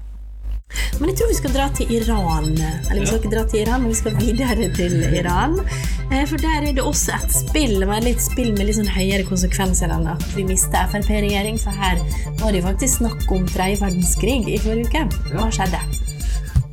Men 0.99 1.09
jeg 1.11 1.19
tror 1.19 1.31
vi 1.31 1.37
skal 1.39 1.55
dra 1.55 1.67
til 1.73 1.93
Iran. 1.97 2.51
Eller 2.59 3.01
vi 3.01 3.07
skal 3.09 3.23
ikke 3.23 3.33
dra 3.33 3.45
til 3.49 3.63
Iran, 3.63 3.85
men 3.85 3.95
vi 3.95 4.01
skal 4.01 4.19
videre 4.19 4.69
til 4.77 4.99
Iran. 5.17 5.57
Eh, 6.11 6.25
for 6.29 6.37
der 6.43 6.67
er 6.67 6.75
det 6.77 6.85
også 6.85 7.15
et 7.17 7.39
spill, 7.39 7.79
men 7.89 8.05
litt 8.05 8.23
spill 8.25 8.53
med 8.57 8.69
litt 8.69 8.81
sånn 8.81 8.93
høyere 8.93 9.25
konsekvenser 9.29 9.95
enn 9.95 10.11
at 10.13 10.27
vi 10.37 10.45
mister 10.49 10.91
Frp-regjering. 10.93 11.61
For 11.63 11.85
her 11.85 12.03
var 12.43 12.53
det 12.53 12.63
jo 12.63 12.69
faktisk 12.69 13.01
snakk 13.01 13.27
om 13.33 13.49
tredje 13.49 13.81
verdenskrig 13.85 14.43
i 14.49 14.61
forrige 14.67 14.91
uke. 14.91 15.09
Hva 15.33 15.51
skjedde? 15.55 15.83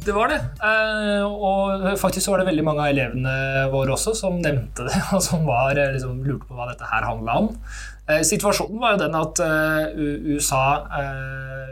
Det 0.06 0.14
var 0.14 0.30
det. 0.30 0.38
Eh, 0.62 1.26
og 1.26 1.98
faktisk 1.98 2.30
var 2.30 2.42
det 2.42 2.50
veldig 2.52 2.66
mange 2.68 2.84
av 2.84 2.92
elevene 2.94 3.34
våre 3.74 3.96
også 3.96 4.14
som 4.18 4.38
nevnte 4.42 4.86
det, 4.86 5.00
og 5.16 5.24
som 5.26 5.48
var, 5.48 5.74
eh, 5.82 5.96
liksom, 5.96 6.20
lurte 6.26 6.46
på 6.46 6.58
hva 6.58 6.70
dette 6.70 6.90
her 6.92 7.08
handla 7.08 7.40
om. 7.42 7.50
Eh, 8.06 8.22
situasjonen 8.28 8.78
var 8.84 8.94
jo 8.94 9.02
den 9.02 9.18
at 9.18 9.42
USA 9.98 10.66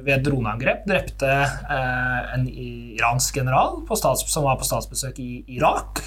ved 0.03 0.15
et 0.15 0.25
droneangrep 0.25 0.81
drepte 0.89 1.29
en 1.69 2.47
iransk 2.49 3.37
general 3.37 3.83
som 4.01 4.47
var 4.47 4.57
på 4.57 4.67
statsbesøk 4.67 5.21
i 5.21 5.43
Irak. 5.59 6.01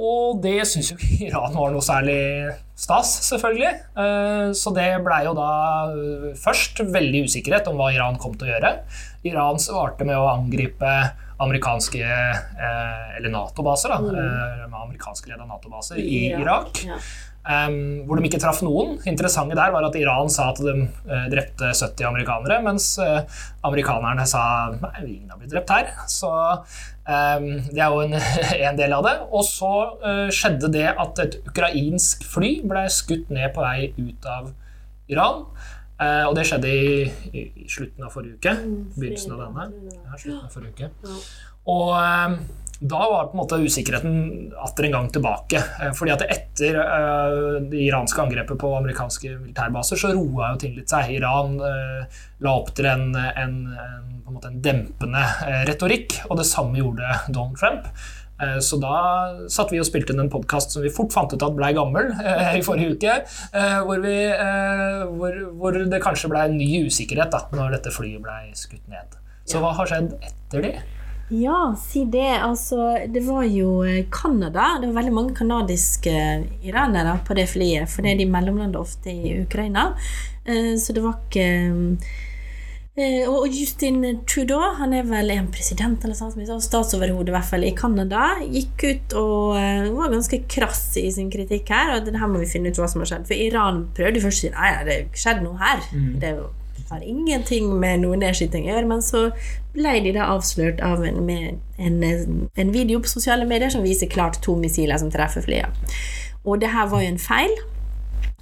Og 0.00 0.38
det 0.40 0.62
syns 0.64 0.92
jo 0.92 0.96
ikke 0.96 1.26
Iran 1.28 1.56
var 1.58 1.74
noe 1.74 1.84
særlig 1.84 2.20
stas, 2.72 3.10
selvfølgelig. 3.26 3.72
Så 4.56 4.72
det 4.72 4.86
blei 5.04 5.18
jo 5.26 5.34
da 5.36 5.50
først 6.40 6.80
veldig 6.88 7.26
usikkerhet 7.28 7.68
om 7.68 7.76
hva 7.76 7.90
Iran 7.92 8.16
kom 8.22 8.32
til 8.40 8.48
å 8.48 8.54
gjøre. 8.54 8.70
Iran 9.28 9.60
svarte 9.60 10.06
med 10.08 10.16
å 10.16 10.30
angripe 10.30 10.94
amerikanske 11.40 12.04
eh, 12.04 13.16
eller 13.16 13.32
Nato-baser, 13.32 13.88
da. 13.94 13.98
mm. 13.98 14.20
eh, 14.20 14.78
amerikanskledede 14.82 15.48
Nato-baser 15.48 16.00
i 16.00 16.28
Irak. 16.34 16.84
Ja. 16.86 17.00
Um, 17.40 18.02
hvor 18.04 18.18
de 18.20 18.28
ikke 18.28 18.38
traff 18.42 18.58
noen. 18.60 18.98
Interessante 19.08 19.56
der 19.56 19.72
var 19.72 19.86
at 19.86 19.94
Iran 19.96 20.28
sa 20.28 20.50
at 20.52 20.58
de 20.60 20.74
uh, 20.84 21.24
drepte 21.32 21.70
70 21.72 22.04
amerikanere, 22.10 22.58
mens 22.66 22.92
uh, 23.00 23.22
amerikanerne 23.64 24.26
sa 24.28 24.42
nei, 24.74 24.92
ingen 25.06 25.32
har 25.32 25.40
blitt 25.40 25.54
drept 25.54 25.72
her. 25.72 25.88
Så 26.12 26.28
det 27.10 27.82
er 27.82 27.90
jo 27.90 28.04
en, 28.04 28.14
en, 28.68 28.78
del 28.78 28.94
av 28.94 29.04
det. 29.06 29.16
Og 29.34 29.44
så 29.48 29.74
uh, 30.04 30.28
skjedde 30.34 30.70
det 30.74 30.86
at 30.90 31.20
et 31.24 31.36
ukrainsk 31.42 32.24
fly 32.30 32.56
ble 32.70 32.86
skutt 32.92 33.32
ned 33.34 33.50
på 33.56 33.64
vei 33.66 33.90
ut 33.98 34.30
av 34.30 34.52
Iran. 35.10 35.44
Eh, 36.00 36.24
og 36.24 36.36
det 36.36 36.46
skjedde 36.48 36.70
i, 36.72 37.02
i, 37.32 37.42
i, 37.60 37.66
slutten 37.68 38.06
av 38.06 38.14
forrige 38.14 38.38
uke. 38.38 38.54
Mm, 38.56 38.76
begynnelsen 38.96 39.34
av 39.34 39.42
denne. 39.44 39.66
Ja, 39.92 40.16
slutten 40.16 40.46
av 40.46 40.54
forrige 40.54 40.88
uke. 40.88 41.16
Og 41.68 41.90
eh, 41.98 42.36
da 42.80 43.00
var 43.10 43.26
på 43.28 43.36
en 43.36 43.40
måte 43.42 43.58
usikkerheten 43.60 44.52
atter 44.56 44.88
en 44.88 44.94
gang 44.96 45.08
tilbake. 45.12 45.60
Eh, 45.60 45.92
fordi 45.96 46.14
at 46.14 46.24
etter 46.24 46.78
uh, 46.80 47.58
det 47.60 47.82
iranske 47.86 48.22
angrepet 48.22 48.60
på 48.60 48.72
amerikanske 48.78 49.34
militærbaser, 49.36 50.00
så 50.00 50.14
roa 50.16 50.54
jo 50.54 50.62
ting 50.62 50.78
litt 50.78 50.92
seg. 50.92 51.12
Iran 51.18 51.58
uh, 51.60 52.22
la 52.40 52.54
opp 52.56 52.72
til 52.76 52.88
en, 52.88 53.10
en, 53.14 53.58
en, 53.76 54.16
en, 54.24 54.40
en 54.40 54.62
dempende 54.64 55.26
retorikk, 55.68 56.22
og 56.30 56.40
det 56.40 56.48
samme 56.48 56.80
gjorde 56.80 57.12
Donald 57.28 57.60
Trump. 57.60 57.92
Eh, 58.42 58.58
så 58.58 58.78
da 58.80 58.96
satt 59.52 59.72
vi 59.72 59.80
og 59.80 59.86
spilte 59.88 60.14
inn 60.14 60.22
en 60.24 60.32
podkast 60.32 60.74
som 60.74 60.84
vi 60.84 60.92
fort 60.94 61.12
fant 61.12 61.32
ut 61.32 61.44
at 61.44 61.56
blei 61.56 61.72
gammel 61.76 62.12
eh, 62.16 62.56
i 62.60 62.64
forrige 62.64 62.96
uke. 62.96 63.16
Eh, 63.52 63.80
hvor, 63.86 64.00
vi, 64.04 64.16
hvor, 65.18 65.42
hvor 65.60 65.80
det 65.92 66.02
kanskje 66.04 66.32
blei 66.32 66.46
ny 66.54 66.70
usikkerhet 66.88 67.34
da, 67.34 67.44
når 67.56 67.76
dette 67.76 67.92
flyet 67.94 68.22
blei 68.24 68.48
skutt 68.56 68.86
ned. 68.90 69.18
Så 69.50 69.60
hva 69.62 69.74
har 69.76 69.88
skjedd 69.90 70.14
etter 70.22 70.64
det? 70.64 70.74
Ja, 71.30 71.74
si 71.78 72.04
det. 72.10 72.40
Altså, 72.42 73.06
det 73.06 73.22
var 73.26 73.44
jo 73.46 73.84
Canada. 74.10 74.72
Det 74.80 74.88
var 74.90 74.98
veldig 75.00 75.14
mange 75.14 75.36
canadiske 75.38 76.14
iranere 76.66 77.18
på 77.26 77.36
det 77.38 77.46
flyet, 77.52 77.90
for 77.90 78.02
det 78.02 78.14
er 78.14 78.24
de 78.24 78.30
mellomlander 78.30 78.82
ofte 78.82 79.14
i 79.14 79.36
Ukraina. 79.44 79.92
Så 80.50 80.96
det 80.96 81.04
var 81.04 81.20
ikke 81.20 81.46
Eh, 83.00 83.24
og 83.30 83.46
Justin 83.54 84.02
Trudeau, 84.28 84.74
han 84.76 84.92
er 84.92 85.06
vel 85.08 85.30
en 85.32 85.48
president 85.54 86.02
eller 86.04 86.16
sånn, 86.18 86.60
statsoverhode 86.60 87.30
i 87.30 87.34
hvert 87.36 87.48
fall 87.48 87.64
i 87.64 87.72
Canada, 87.76 88.32
gikk 88.42 88.84
ut 88.84 89.14
og 89.20 89.54
var 89.94 90.10
ganske 90.12 90.42
krass 90.50 90.98
i 91.00 91.06
sin 91.14 91.30
kritikk 91.32 91.70
her. 91.72 91.94
Og 91.96 92.08
det 92.08 92.18
her 92.18 92.30
må 92.30 92.42
vi 92.42 92.50
finne 92.50 92.72
ut 92.72 92.80
hva 92.80 92.90
som 92.90 93.04
har 93.04 93.12
skjedd. 93.12 93.28
For 93.30 93.46
Iran 93.48 93.84
prøvde 93.96 94.24
først 94.24 94.42
å 94.42 94.48
si 94.48 94.54
nei, 94.56 94.72
det 94.88 94.98
skjedde 95.14 95.46
noe 95.46 95.60
her. 95.62 95.86
Mm. 95.94 96.10
Det 96.22 96.34
har 96.90 97.02
ingenting 97.06 97.70
med 97.80 98.02
noe 98.04 98.18
nedskyting 98.18 98.66
å 98.66 98.72
gjøre. 98.74 98.90
Men 98.90 99.04
så 99.04 99.26
ble 99.74 99.96
de 100.04 100.14
da 100.16 100.30
avslørt 100.34 100.82
av 100.84 101.04
en, 101.06 101.30
en, 101.30 102.00
en 102.50 102.72
video 102.74 103.02
på 103.02 103.12
sosiale 103.12 103.46
medier 103.48 103.72
som 103.72 103.86
viser 103.86 104.10
klart 104.10 104.40
to 104.44 104.56
missiler 104.58 105.00
som 105.00 105.12
treffer 105.12 105.44
flyet. 105.46 105.98
Og 106.44 106.60
det 106.62 106.72
her 106.72 106.88
var 106.90 107.04
jo 107.04 107.12
en 107.12 107.22
feil. 107.22 107.54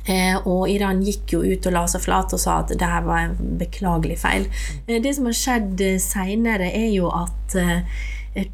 Eh, 0.08 0.36
og 0.48 0.70
Iran 0.72 1.02
gikk 1.04 1.34
jo 1.34 1.42
ut 1.44 1.66
og 1.68 1.74
la 1.74 1.82
seg 1.90 2.00
flat 2.00 2.32
og 2.32 2.40
sa 2.40 2.62
at 2.62 2.72
det 2.72 2.88
her 2.88 3.04
var 3.04 3.26
en 3.26 3.56
beklagelig 3.60 4.20
feil. 4.22 4.46
Eh, 4.86 5.02
det 5.04 5.12
som 5.18 5.28
har 5.28 5.36
skjedd 5.36 5.82
eh, 5.84 5.98
seinere, 6.00 6.70
er 6.72 6.88
jo 6.94 7.10
at 7.12 7.58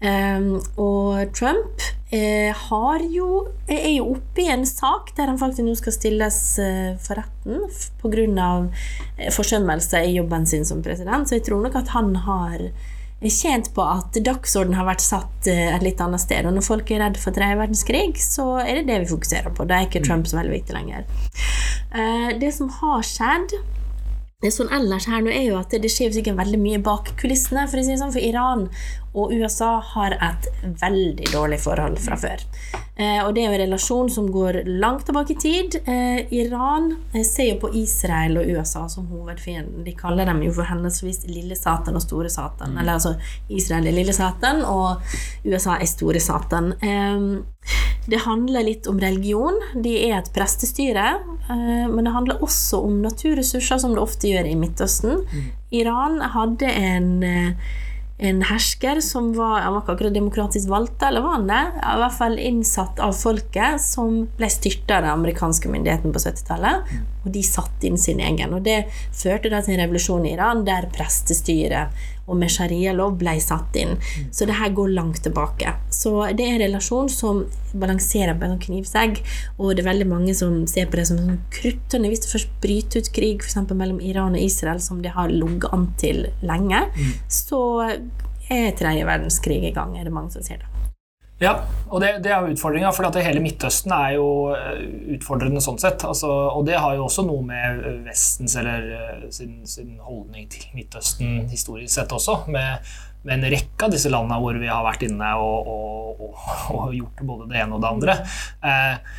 Um, 0.00 0.62
og 0.80 1.34
Trump 1.36 1.82
eh, 2.10 2.56
har 2.56 3.02
jo, 3.12 3.48
er 3.68 3.90
jo 3.98 4.14
oppe 4.14 4.44
i 4.44 4.48
en 4.48 4.64
sak 4.64 5.12
der 5.18 5.28
han 5.28 5.40
faktisk 5.40 5.66
nå 5.66 5.74
skal 5.78 5.92
stilles 5.92 6.38
eh, 6.62 6.94
for 7.00 7.20
retten 7.20 7.66
pga. 8.00 8.52
Eh, 9.18 9.28
forsømmelse 9.34 10.00
i 10.06 10.16
jobben 10.16 10.46
sin 10.48 10.64
som 10.64 10.80
president. 10.82 11.28
Så 11.28 11.36
jeg 11.36 11.44
tror 11.50 11.60
nok 11.66 11.76
at 11.82 11.92
han 11.92 12.14
har 12.24 12.70
tjent 13.20 13.68
på 13.76 13.84
at 13.84 14.16
dagsorden 14.24 14.78
har 14.78 14.86
vært 14.88 15.04
satt 15.04 15.50
et 15.52 15.82
litt 15.84 16.00
annet 16.00 16.22
sted. 16.22 16.46
Og 16.48 16.54
når 16.56 16.64
folk 16.64 16.88
er 16.90 17.02
redd 17.04 17.18
for 17.20 17.36
tredje 17.36 17.58
verdenskrig, 17.60 18.14
så 18.16 18.46
er 18.62 18.80
det 18.80 18.86
det 18.88 19.02
vi 19.02 19.10
fokuserer 19.10 19.52
på. 19.52 19.66
Da 19.68 19.76
er 19.76 19.90
ikke 19.90 20.00
Trump 20.06 20.24
så 20.24 20.38
veldig 20.38 20.54
viktig 20.54 20.72
lenger. 20.72 21.04
Det 22.40 22.48
som 22.56 22.72
har 22.78 23.04
skjedd 23.04 23.58
det 24.40 24.54
sånn 24.54 24.70
ellers 24.72 25.04
her 25.10 25.20
nå 25.20 25.32
er 25.34 25.42
jo 25.50 25.58
at 25.58 25.74
det 25.82 25.90
skjer 25.92 26.14
sikkert 26.14 26.38
veldig 26.38 26.60
mye 26.62 26.80
bak 26.80 27.12
kulissene. 27.20 27.66
For, 27.68 27.82
si 27.84 27.96
sånn, 28.00 28.12
for 28.14 28.24
Iran 28.24 28.70
og 29.12 29.32
USA 29.34 29.80
har 29.94 30.14
et 30.14 30.46
veldig 30.62 31.32
dårlig 31.32 31.58
forhold 31.62 31.98
fra 32.02 32.18
før. 32.20 32.44
Eh, 33.00 33.18
og 33.24 33.32
det 33.34 33.42
er 33.42 33.48
jo 33.48 33.56
en 33.56 33.62
relasjon 33.64 34.10
som 34.12 34.28
går 34.30 34.60
langt 34.68 35.06
tilbake 35.08 35.34
i 35.34 35.40
tid. 35.40 35.78
Eh, 35.82 36.20
Iran 36.36 36.92
eh, 37.14 37.24
ser 37.26 37.48
jo 37.48 37.56
på 37.64 37.72
Israel 37.80 38.38
og 38.38 38.50
USA 38.54 38.84
som 38.92 39.08
hovedfienden. 39.10 39.82
De 39.86 39.96
kaller 39.98 40.30
dem 40.30 40.44
jo 40.44 40.52
for 40.54 40.68
henholdsvis 40.68 41.24
lille 41.30 41.58
Satan 41.58 41.98
og 41.98 42.04
store 42.04 42.30
Satan. 42.30 42.76
Eller 42.78 42.98
altså 42.98 43.16
Israel 43.48 43.88
er 43.90 43.96
lille 43.96 44.14
Satan, 44.14 44.62
og 44.62 45.02
USA 45.48 45.80
er 45.80 45.90
store 45.90 46.22
Satan. 46.22 46.74
Eh, 46.78 47.82
det 48.10 48.22
handler 48.24 48.68
litt 48.68 48.86
om 48.90 49.02
religion. 49.02 49.58
De 49.74 49.96
er 50.06 50.20
et 50.20 50.32
prestestyre. 50.34 51.12
Men 51.50 52.06
det 52.06 52.12
handler 52.14 52.42
også 52.46 52.78
om 52.86 53.00
naturressurser, 53.02 53.78
som 53.82 53.92
det 53.94 54.02
ofte 54.02 54.30
gjør 54.30 54.46
i 54.46 54.56
Midtøsten. 54.58 55.20
Mm. 55.26 55.48
Iran 55.80 56.20
hadde 56.32 56.70
en, 56.70 57.08
en 58.20 58.42
hersker 58.44 59.00
som 59.00 59.30
var 59.32 59.60
Han 59.64 59.74
var 59.74 59.82
ikke 59.82 59.94
akkurat 59.96 60.14
demokratisk 60.14 60.68
valgt, 60.68 61.02
eller 61.02 61.24
var 61.24 61.38
han 61.38 61.48
det? 61.48 61.60
I 61.80 61.96
hvert 62.02 62.16
fall 62.18 62.36
innsatt 62.38 63.00
av 63.00 63.14
folket, 63.16 63.80
som 63.80 64.26
ble 64.36 64.50
styrta 64.52 64.98
av 64.98 65.06
den 65.06 65.14
amerikanske 65.14 65.72
myndigheten 65.72 66.12
på 66.12 66.20
70-tallet. 66.20 66.90
Mm. 66.90 67.06
Og 67.24 67.30
de 67.34 67.44
satte 67.46 67.88
inn 67.88 67.98
sin 68.00 68.20
egen. 68.20 68.52
Og 68.56 68.64
det 68.66 68.82
førte 69.16 69.52
da 69.52 69.62
til 69.64 69.76
en 69.76 69.84
revolusjon 69.86 70.26
i 70.28 70.34
Iran 70.34 70.64
der 70.68 70.88
prestestyret 70.92 71.96
og 72.30 72.38
med 72.38 72.52
sharialov 72.52 73.18
ble 73.20 73.34
satt 73.42 73.76
inn. 73.80 73.96
Mm. 73.98 74.30
Så 74.34 74.46
det 74.48 74.58
her 74.60 74.72
går 74.76 74.94
langt 74.94 75.22
tilbake. 75.26 75.74
Så 75.94 76.14
det 76.36 76.46
er 76.46 76.54
en 76.54 76.64
relasjon 76.64 77.10
som 77.12 77.44
balanserer 77.72 78.38
på 78.38 78.46
en 78.46 78.58
knivsegg, 78.62 79.20
og 79.58 79.74
det 79.74 79.84
er 79.84 79.90
veldig 79.90 80.08
mange 80.10 80.34
som 80.38 80.62
ser 80.70 80.90
på 80.90 81.00
det 81.00 81.08
som 81.10 81.20
en 81.20 81.42
kruttønne. 81.54 82.10
Hvis 82.10 82.24
det 82.24 82.32
først 82.34 82.56
bryter 82.62 83.02
ut 83.04 83.12
krig 83.16 83.44
f.eks. 83.44 83.60
mellom 83.70 84.00
Iran 84.02 84.38
og 84.38 84.42
Israel, 84.42 84.82
som 84.82 85.02
det 85.04 85.14
har 85.16 85.30
ligget 85.32 85.70
an 85.74 85.90
til 86.00 86.26
lenge, 86.46 86.86
mm. 86.94 87.14
så 87.30 87.62
er 88.50 88.74
tredje 88.78 89.06
verdenskrig 89.06 89.62
i 89.68 89.74
gang, 89.74 89.96
er 89.98 90.06
det 90.06 90.14
mange 90.14 90.34
som 90.34 90.46
sier 90.46 90.62
det. 90.62 90.69
Ja, 91.40 91.54
og 91.88 92.02
det, 92.02 92.10
det 92.24 92.32
er 92.34 92.44
jo 92.44 92.52
utfordringa, 92.52 92.90
for 92.92 93.20
hele 93.24 93.40
Midtøsten 93.40 93.94
er 93.96 94.16
jo 94.18 94.26
eh, 94.52 94.82
utfordrende 95.16 95.62
sånn 95.64 95.80
sett. 95.80 96.04
Altså, 96.04 96.28
og 96.28 96.66
det 96.68 96.76
har 96.76 96.98
jo 96.98 97.06
også 97.06 97.24
noe 97.24 97.40
med 97.46 97.80
Vestens 98.04 98.58
eller 98.60 98.90
eh, 98.98 99.22
sin, 99.32 99.62
sin 99.64 99.94
holdning 100.04 100.50
til 100.52 100.68
Midtøsten 100.76 101.46
historisk 101.50 101.94
sett 101.96 102.12
også. 102.12 102.42
Med, 102.52 102.92
med, 103.24 103.38
en 103.38 103.48
rekke 103.56 103.88
av 103.88 103.96
disse 103.96 104.12
landene 104.12 104.40
hvor 104.42 104.60
vi 104.60 104.68
har 104.68 104.84
vært 104.84 105.08
inne 105.08 105.32
og, 105.40 105.72
og, 105.72 106.22
og, 106.28 106.44
og 106.76 106.94
gjort 106.98 107.24
både 107.32 107.48
det 107.54 107.64
ene 107.64 107.78
og 107.78 107.82
det 107.86 107.94
andre. 107.94 108.20
Eh, 108.60 109.18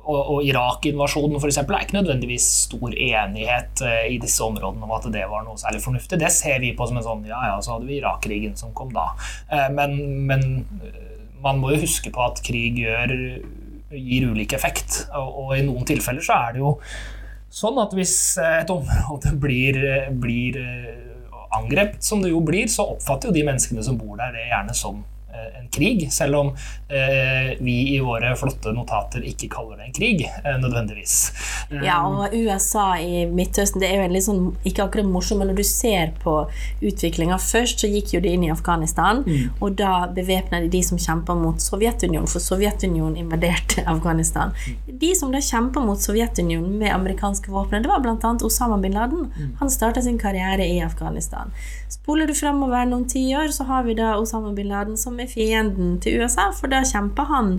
og, 0.00 0.20
og 0.20 0.44
Irak-invasjonen 0.44 1.36
er 1.40 1.74
ikke 1.80 1.96
nødvendigvis 1.96 2.46
stor 2.66 2.92
enighet 2.92 3.82
eh, 3.86 4.12
i 4.12 4.18
disse 4.20 4.44
områdene 4.44 4.84
om 4.84 4.92
at 4.96 5.08
det 5.12 5.24
var 5.30 5.44
noe 5.46 5.60
særlig 5.60 5.80
fornuftig. 5.84 6.20
Det 6.20 6.32
ser 6.34 6.60
vi 6.60 6.74
på 6.76 6.88
som 6.88 7.00
en 7.00 7.06
sånn 7.06 7.28
ja 7.28 7.40
ja, 7.54 7.60
så 7.64 7.78
hadde 7.78 7.88
vi 7.88 8.00
Irak-krigen 8.00 8.60
som 8.60 8.76
kom 8.76 8.92
da. 8.92 9.12
Eh, 9.48 9.70
men, 9.72 9.96
men 10.28 10.44
man 11.42 11.60
må 11.60 11.74
jo 11.74 11.82
huske 11.84 12.12
på 12.14 12.22
at 12.24 12.42
krig 12.44 12.80
gjør, 12.82 13.14
gir 13.90 14.28
ulik 14.30 14.54
effekt. 14.56 15.04
Og, 15.16 15.30
og, 15.44 15.54
i 15.58 15.64
noen 15.66 15.86
tilfeller 15.88 16.24
så 16.24 16.38
er 16.46 16.56
det 16.56 16.62
jo 16.62 16.74
sånn 17.50 17.80
at 17.82 17.94
hvis 17.96 18.14
et 18.44 18.70
område 18.70 19.32
blir, 19.42 19.80
blir 20.22 20.58
eh, 20.60 21.06
angrepet, 21.56 22.02
som 22.06 22.22
det 22.22 22.30
jo 22.30 22.42
blir, 22.46 22.68
så 22.70 22.86
oppfatter 22.94 23.30
jo 23.30 23.34
de 23.34 23.46
menneskene 23.46 23.84
som 23.84 23.98
bor 23.98 24.20
der, 24.20 24.34
det 24.36 24.50
gjerne 24.52 24.76
som 24.76 25.02
en 25.60 25.68
krig, 25.70 26.08
selv 26.12 26.40
om 26.40 26.50
eh, 26.88 27.54
vi 27.60 27.76
i 27.94 28.00
våre 28.02 28.34
flotte 28.36 28.74
notater 28.74 29.22
ikke 29.30 29.50
kaller 29.52 29.78
det 29.78 29.88
en 29.90 29.96
krig, 29.96 30.24
eh, 30.26 30.58
nødvendigvis. 30.58 31.16
Ja, 31.84 32.00
og 32.02 32.34
USA 32.34 32.96
i 32.98 33.24
Midtøsten 33.30 33.82
det 33.82 33.92
er 33.92 34.00
jo 34.00 34.08
en 34.08 34.16
litt 34.16 34.26
sånn, 34.26 34.42
ikke 34.66 34.88
akkurat 34.88 35.06
morsom, 35.06 35.38
men 35.38 35.52
når 35.52 35.62
du 35.62 35.66
ser 35.66 36.14
på 36.24 36.42
utviklinga 36.82 37.38
Først 37.40 37.80
så 37.82 37.88
gikk 37.88 38.12
jo 38.14 38.20
de 38.22 38.34
inn 38.34 38.42
i 38.44 38.50
Afghanistan, 38.52 39.22
mm. 39.26 39.62
og 39.62 39.78
da 39.78 40.04
bevæpna 40.14 40.60
de 40.66 40.80
de 40.80 40.86
som 40.86 40.98
kjempa 40.98 41.34
mot 41.34 41.60
Sovjetunionen, 41.60 42.28
for 42.28 42.40
Sovjetunionen 42.40 43.16
invaderte 43.20 43.84
Afghanistan. 43.94 44.54
De 44.86 45.12
som 45.14 45.32
da 45.32 45.40
kjempa 45.44 45.82
mot 45.84 46.00
Sovjetunionen 46.00 46.78
med 46.78 46.94
amerikanske 46.94 47.52
våpen, 47.52 47.82
det 47.82 47.92
var 47.92 48.00
bl.a. 48.04 48.32
Osama 48.46 48.78
bin 48.80 48.96
Laden. 48.96 49.28
Mm. 49.36 49.56
Han 49.60 49.70
starta 49.70 50.02
sin 50.02 50.18
karriere 50.18 50.66
i 50.66 50.80
Afghanistan. 50.82 51.52
Spoler 51.90 52.30
du 52.30 52.36
fremover 52.38 52.86
noen 52.86 53.08
tiår, 53.10 53.50
så 53.54 53.66
har 53.66 53.82
vi 53.88 53.96
da 53.98 54.14
Osama 54.20 54.52
bin 54.54 54.68
Laden 54.70 54.98
som 54.98 55.18
er 55.18 55.30
fienden 55.30 55.96
til 56.02 56.22
USA, 56.22 56.50
for 56.54 56.70
da 56.70 56.84
kjemper 56.86 57.26
han 57.26 57.56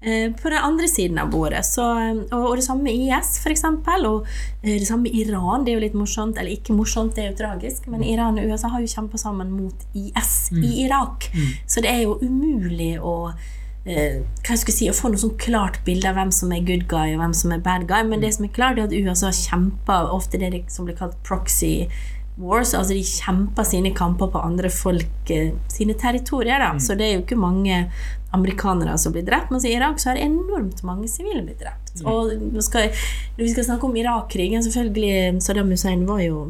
eh, 0.00 0.30
på 0.30 0.52
den 0.52 0.62
andre 0.62 0.86
siden 0.90 1.18
av 1.18 1.32
bordet. 1.32 1.64
Så, 1.66 1.82
og, 1.82 2.38
og, 2.38 2.54
det 2.60 2.66
samme 2.68 2.86
med 2.86 3.02
IS, 3.08 3.34
f.eks. 3.42 3.64
Og 3.66 4.28
eh, 4.62 4.76
det 4.78 4.86
samme 4.86 5.08
med 5.08 5.18
Iran. 5.18 5.66
Det 5.66 5.74
er 5.74 5.80
jo 5.80 5.84
litt 5.88 5.98
morsomt, 5.98 6.38
eller 6.38 6.54
ikke 6.54 6.76
morsomt, 6.76 7.16
det 7.16 7.24
er 7.24 7.32
jo 7.32 7.40
tragisk, 7.42 7.90
men 7.90 8.06
Iran 8.06 8.38
og 8.38 8.46
USA 8.46 8.70
har 8.76 8.84
jo 8.84 8.94
kjempa 8.94 9.18
sammen 9.20 9.50
mot 9.56 9.84
IS 9.90 10.32
mm. 10.54 10.62
i 10.62 10.72
Irak. 10.86 11.28
Mm. 11.34 11.52
Så 11.66 11.82
det 11.82 11.90
er 11.90 12.02
jo 12.06 12.16
umulig 12.22 12.94
å 13.02 13.16
eh, 13.84 14.22
hva 14.22 14.54
jeg 14.54 14.62
skulle 14.62 14.78
si, 14.78 14.90
å 14.90 14.96
få 14.96 15.10
noe 15.10 15.20
sånn 15.20 15.36
klart 15.40 15.82
bilde 15.86 16.08
av 16.10 16.18
hvem 16.18 16.30
som 16.34 16.54
er 16.54 16.62
good 16.66 16.86
guy 16.90 17.14
og 17.16 17.22
hvem 17.24 17.34
som 17.36 17.58
er 17.58 17.64
bad 17.64 17.88
guy. 17.90 18.06
Men 18.06 18.22
det 18.22 18.36
som 18.38 18.46
er 18.46 18.54
klart, 18.54 18.78
er 18.78 18.86
at 18.86 18.94
USA 18.94 19.34
kjemper 19.34 20.14
ofte 20.14 20.38
det 20.38 20.68
som 20.70 20.86
blir 20.86 20.98
kalt 20.98 21.18
proxy 21.26 21.88
wars. 22.40 22.74
Altså 22.74 22.96
de 22.96 23.04
kjemper 23.06 23.66
sine 23.68 23.94
kamper 23.96 24.32
på 24.32 24.42
andre 24.42 24.70
folk 24.72 25.30
eh, 25.30 25.54
sine 25.72 25.96
territorier. 25.98 26.58
Da. 26.58 26.74
Mm. 26.74 26.82
Så 26.82 26.98
det 26.98 27.08
er 27.08 27.16
jo 27.16 27.24
ikke 27.24 27.40
mange 27.40 27.84
amerikanere 28.34 28.96
som 28.98 29.14
blir 29.14 29.26
drept. 29.26 29.52
Mens 29.54 29.66
i 29.66 29.74
Irak 29.76 30.00
så 30.02 30.12
har 30.12 30.22
enormt 30.22 30.82
mange 30.86 31.08
sivile 31.10 31.44
blitt 31.46 31.62
drept. 31.62 31.94
Mm. 32.00 32.06
Og 32.10 32.62
skal, 32.66 32.90
vi 33.38 33.50
skal 33.52 33.68
snakke 33.68 33.86
om 33.86 33.96
Irak-krigen, 33.96 34.64
selvfølgelig 34.66 35.42
Saddam 35.44 35.70
Hussein 35.70 36.06
var 36.08 36.22
jo 36.24 36.48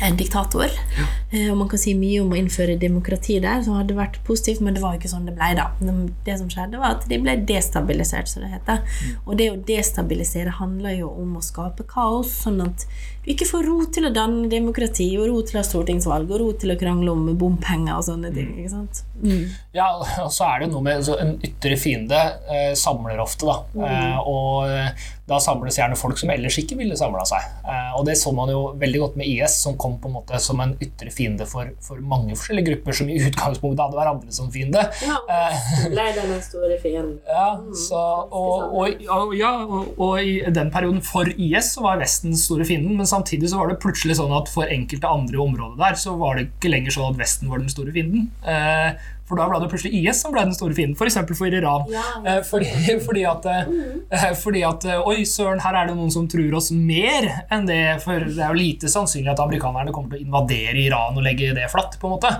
en 0.00 0.16
diktator. 0.16 0.70
Ja. 0.96 1.06
Eh, 1.30 1.50
og 1.52 1.58
man 1.60 1.68
kan 1.68 1.80
si 1.80 1.94
mye 1.96 2.22
om 2.22 2.32
å 2.32 2.38
innføre 2.38 2.78
demokrati 2.80 3.38
der, 3.42 3.62
som 3.64 3.76
hadde 3.78 3.96
vært 3.96 4.18
positivt, 4.26 4.62
men 4.64 4.76
det 4.76 4.82
var 4.82 4.94
jo 4.94 5.02
ikke 5.02 5.12
sånn 5.12 5.28
det 5.28 5.36
ble. 5.36 5.52
da. 5.58 5.68
Det 6.26 6.38
som 6.40 6.50
skjedde, 6.52 6.80
var 6.80 6.96
at 6.96 7.06
de 7.10 7.20
ble 7.22 7.36
destabilisert, 7.48 8.30
som 8.30 8.44
det 8.44 8.52
heter. 8.54 8.82
Mm. 8.82 9.16
Og 9.26 9.38
det 9.40 9.48
å 9.52 9.60
destabilisere 9.68 10.56
handler 10.58 10.96
jo 11.02 11.12
om 11.12 11.36
å 11.38 11.44
skape 11.44 11.86
kaos, 11.88 12.32
sånn 12.46 12.62
at 12.64 12.86
du 13.22 13.30
ikke 13.30 13.46
får 13.46 13.68
ro 13.68 13.76
til 13.94 14.08
å 14.08 14.14
danne 14.14 14.48
demokrati, 14.50 15.06
og 15.20 15.28
ro 15.30 15.42
til 15.46 15.58
å 15.58 15.60
ha 15.60 15.66
stortingsvalg, 15.66 16.30
og 16.32 16.40
ro 16.42 16.50
til 16.58 16.74
å 16.74 16.78
krangle 16.80 17.12
om 17.12 17.28
bompenger 17.38 17.94
og 17.94 18.06
sånne 18.08 18.32
ting. 18.34 18.50
ikke 18.58 18.72
sant? 18.72 19.04
Mm. 19.22 19.44
Ja, 19.76 19.92
og 20.24 20.32
så 20.34 20.48
er 20.48 20.64
det 20.64 20.72
noe 20.72 20.82
med 20.82 21.08
En 21.12 21.36
ytre 21.44 21.76
fiende 21.78 22.18
eh, 22.50 22.72
samler 22.78 23.20
ofte, 23.22 23.46
da. 23.46 23.60
Mm. 23.76 23.84
Eh, 23.86 24.30
og 24.32 24.72
eh, 24.72 25.10
da 25.30 25.38
samles 25.38 25.76
gjerne 25.78 25.94
folk 25.98 26.18
som 26.18 26.32
ellers 26.34 26.56
ikke 26.58 26.76
ville 26.80 26.96
samla 26.98 27.22
seg. 27.28 27.44
Eh, 27.62 27.92
og 27.94 28.06
det 28.08 28.16
så 28.18 28.32
man 28.34 28.50
jo 28.50 28.62
veldig 28.78 29.02
godt 29.04 29.18
med 29.20 29.28
IS, 29.30 29.54
som 29.62 29.76
kom 29.78 29.94
på 30.02 30.10
en 30.10 30.16
måte 30.16 30.40
som 30.42 30.58
en 30.64 30.74
ytre 30.82 31.12
fiende 31.14 31.46
for, 31.46 31.70
for 31.84 32.02
mange 32.02 32.34
forskjellige 32.34 32.72
grupper 32.72 32.98
som 32.98 33.12
i 33.12 33.20
utgangspunktet 33.28 33.84
hadde 33.84 33.98
hverandre 34.00 34.34
som 34.34 34.50
fiende. 34.54 34.82
Ja, 35.06 35.20
eh, 35.30 35.70
ble 35.92 36.08
den 36.18 36.34
store 36.42 36.78
fienden. 36.82 37.20
Ja, 37.32 37.54
mm. 37.56 37.70
så, 37.78 37.98
og, 38.34 38.74
og, 38.76 39.04
og, 39.08 39.32
ja, 39.36 39.50
og, 39.64 40.18
i 40.20 40.42
den 40.52 40.70
perioden 40.74 41.00
for 41.04 41.28
IS 41.30 41.72
så 41.76 41.84
var 41.86 42.00
Vesten 42.02 42.34
store 42.36 42.66
fienden. 42.68 42.96
men 42.98 43.08
samtidig 43.08 43.48
så 43.50 43.60
var 43.60 43.70
det 43.70 43.78
plutselig 43.82 44.18
sånn 44.18 44.34
at 44.36 44.50
for 44.52 44.68
enkelte 44.68 45.08
andre 45.08 45.40
områder 45.40 45.78
der, 45.80 45.96
så 45.98 46.16
var 46.20 46.36
det 46.36 46.48
ikke 46.50 46.72
lenger 46.74 46.94
sånn 46.96 47.14
at 47.14 47.20
Vesten 47.22 47.50
var 47.52 47.62
den 47.62 47.72
store 47.72 47.94
fienden. 47.94 48.28
Eh, 49.32 49.36
for 49.36 49.40
da 49.40 49.48
ble 49.48 49.60
det 49.62 49.70
plutselig 49.72 50.00
IS 50.02 50.22
som 50.22 50.32
ble 50.32 50.44
den 50.44 50.54
store 50.56 50.76
fienden, 50.76 50.96
f.eks. 50.96 51.18
For, 51.22 51.38
for 51.38 51.56
Iran. 51.56 51.86
Ja, 51.92 52.04
eh, 52.26 52.40
fordi, 52.46 52.68
fordi, 53.06 53.24
at, 53.28 53.46
mm. 53.68 54.36
fordi, 54.40 54.62
at, 54.68 54.86
Oi, 55.06 55.24
søren, 55.28 55.62
her 55.64 55.78
er 55.78 55.88
det 55.88 55.96
noen 55.96 56.12
som 56.12 56.28
tror 56.30 56.58
oss 56.58 56.70
mer 56.74 57.28
enn 57.52 57.66
det. 57.68 57.80
For 58.04 58.22
det 58.26 58.38
er 58.38 58.52
jo 58.52 58.60
lite 58.60 58.90
sannsynlig 58.92 59.32
at 59.32 59.42
amerikanerne 59.42 59.94
kommer 59.94 60.14
til 60.14 60.22
å 60.22 60.26
invadere 60.28 60.84
Iran 60.84 61.18
og 61.18 61.26
legge 61.26 61.52
det 61.56 61.68
flatt. 61.72 61.98
på 62.00 62.08
en 62.08 62.16
måte. 62.16 62.30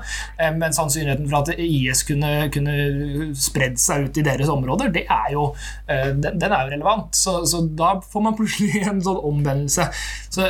Men 0.58 0.74
sannsynligheten 0.74 1.28
for 1.30 1.42
at 1.42 1.60
IS 1.60 2.02
kunne, 2.08 2.32
kunne 2.52 3.32
spredd 3.38 3.78
seg 3.80 4.08
ut 4.08 4.18
i 4.18 4.24
deres 4.26 4.50
områder, 4.52 4.90
det 4.94 5.04
er 5.10 5.32
jo, 5.34 5.50
den, 5.88 6.40
den 6.40 6.48
er 6.48 6.66
jo 6.66 6.74
relevant. 6.74 7.14
Så, 7.16 7.42
så 7.48 7.62
da 7.66 7.94
får 8.00 8.26
man 8.26 8.36
plutselig 8.38 8.82
en 8.90 9.02
sånn 9.04 9.20
omvendelse. 9.32 9.88
Så 10.32 10.48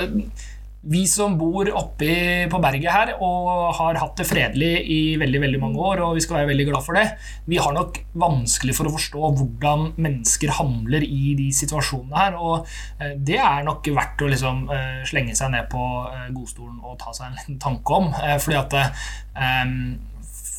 vi 0.83 1.05
som 1.07 1.37
bor 1.39 1.69
oppe 1.79 2.15
på 2.51 2.61
berget 2.63 2.91
her 2.91 3.13
og 3.23 3.71
har 3.79 3.99
hatt 4.01 4.19
det 4.19 4.27
fredelig 4.27 4.71
i 4.91 5.01
veldig 5.21 5.41
veldig 5.45 5.61
mange 5.63 5.79
år, 5.79 6.03
og 6.03 6.17
vi 6.17 6.25
skal 6.25 6.41
være 6.41 6.51
veldig 6.51 6.67
glad 6.73 6.83
for 6.83 6.99
det, 6.99 7.05
vi 7.47 7.61
har 7.63 7.75
nok 7.77 8.01
vanskelig 8.19 8.75
for 8.75 8.91
å 8.91 8.95
forstå 8.97 9.31
hvordan 9.39 9.93
mennesker 10.03 10.55
handler 10.59 11.07
i 11.07 11.37
de 11.39 11.49
situasjonene 11.55 12.19
her. 12.19 12.39
Og 12.39 12.67
eh, 12.99 13.15
det 13.15 13.39
er 13.39 13.63
nok 13.67 13.93
verdt 13.95 14.25
å 14.27 14.31
liksom 14.33 14.65
eh, 14.75 15.03
slenge 15.09 15.37
seg 15.39 15.53
ned 15.55 15.71
på 15.71 15.85
eh, 16.09 16.33
godstolen 16.35 16.81
og 16.83 16.99
ta 17.03 17.15
seg 17.15 17.29
en 17.29 17.39
liten 17.39 17.61
tanke 17.63 18.01
om. 18.01 18.11
Fordi 18.43 18.59
at 18.59 18.75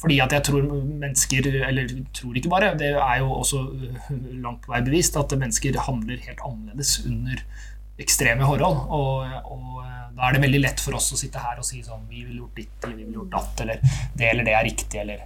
fordi 0.03 0.17
at 0.19 0.33
jeg 0.35 0.43
tror 0.43 0.65
mennesker, 0.67 1.45
eller 1.69 1.91
tror 2.15 2.35
ikke 2.35 2.51
bare, 2.51 2.73
det 2.75 2.89
er 2.91 3.19
jo 3.21 3.29
også 3.37 3.61
langt 4.43 4.65
vei 4.67 4.81
bevist 4.83 5.15
at 5.19 5.31
mennesker 5.31 5.77
handler 5.85 6.19
helt 6.25 6.43
annerledes 6.43 6.97
under 7.07 7.39
ekstreme 8.01 8.45
forhold. 8.47 8.87
Og, 8.89 9.35
og, 9.43 9.69
da 10.13 10.27
er 10.27 10.35
det 10.35 10.43
veldig 10.43 10.61
lett 10.61 10.81
for 10.81 10.93
oss 10.97 11.09
å 11.15 11.17
sitte 11.17 11.41
her 11.41 11.57
og 11.57 11.65
si 11.65 11.79
sånn 11.81 12.03
Vi 12.05 12.19
ville 12.21 12.43
gjort 12.43 12.59
ditt, 12.59 12.75
eller 12.83 12.97
vi 12.99 13.05
ville 13.07 13.17
gjort 13.23 13.31
datt, 13.33 13.63
eller 13.63 13.79
det 14.13 14.27
eller 14.29 14.45
det 14.45 14.53
er 14.53 14.67
riktig, 14.67 14.99
eller 15.01 15.23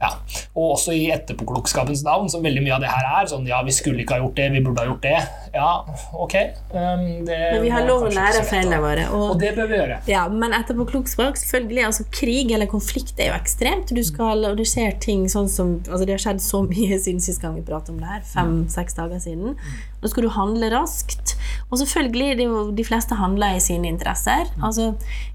ja. 0.00 0.14
Og 0.56 0.74
også 0.74 0.94
i 0.96 1.02
etterpåklokskapens 1.12 2.00
navn, 2.06 2.28
som 2.32 2.40
veldig 2.44 2.62
mye 2.64 2.72
av 2.78 2.80
det 2.80 2.88
her 2.88 3.08
er. 3.10 3.26
Sånn 3.28 3.44
ja, 3.48 3.58
vi 3.66 3.74
skulle 3.76 4.00
ikke 4.00 4.16
ha 4.16 4.22
gjort 4.22 4.38
det, 4.38 4.46
vi 4.54 4.62
burde 4.64 4.80
ha 4.80 4.88
gjort 4.88 5.02
det. 5.04 5.18
Ja, 5.52 5.72
ok. 6.16 6.36
Um, 6.72 7.04
det 7.28 7.36
men 7.36 7.64
vi 7.66 7.72
har 7.74 7.84
lov 7.84 8.06
å 8.06 8.12
lære 8.14 8.40
av 8.40 8.48
feilene 8.48 8.78
våre. 8.80 9.04
Og, 9.12 9.26
og, 9.34 9.34
det 9.42 9.52
bør 9.58 9.68
vi 9.68 9.76
gjøre. 9.76 9.98
Ja, 10.08 10.24
Men 10.32 10.56
etterpåklokskap, 10.56 11.36
selvfølgelig. 11.42 11.84
altså 11.90 12.08
Krig 12.16 12.54
eller 12.56 12.70
konflikt 12.70 13.20
er 13.20 13.34
jo 13.34 13.36
ekstremt. 13.36 13.92
Du 13.92 14.00
skal, 14.06 14.46
og 14.48 14.56
det 14.60 14.70
skjer 14.72 14.96
ting 15.04 15.28
sånn 15.28 15.52
som 15.52 15.76
altså 15.84 16.06
Det 16.08 16.16
har 16.16 16.24
skjedd 16.24 16.40
så 16.48 16.62
mye 16.64 17.00
siden 17.04 17.20
sist 17.24 17.44
gang 17.44 17.58
vi 17.60 17.66
pratet 17.68 17.92
om 17.92 18.00
det 18.00 18.08
her. 18.08 18.24
Fem-seks 18.32 18.96
dager 18.96 19.20
siden. 19.20 19.58
Nå 20.00 20.14
skal 20.14 20.24
du 20.24 20.32
handle 20.32 20.72
raskt. 20.72 21.36
Og 21.70 21.78
selvfølgelig, 21.80 22.36
det 22.38 22.46
jo, 22.48 22.62
de 22.76 22.86
fleste 22.86 23.18
handler 23.18 23.56
i 23.56 23.62
sine 23.64 23.88
interesser. 23.90 24.50
Altså 24.62 24.92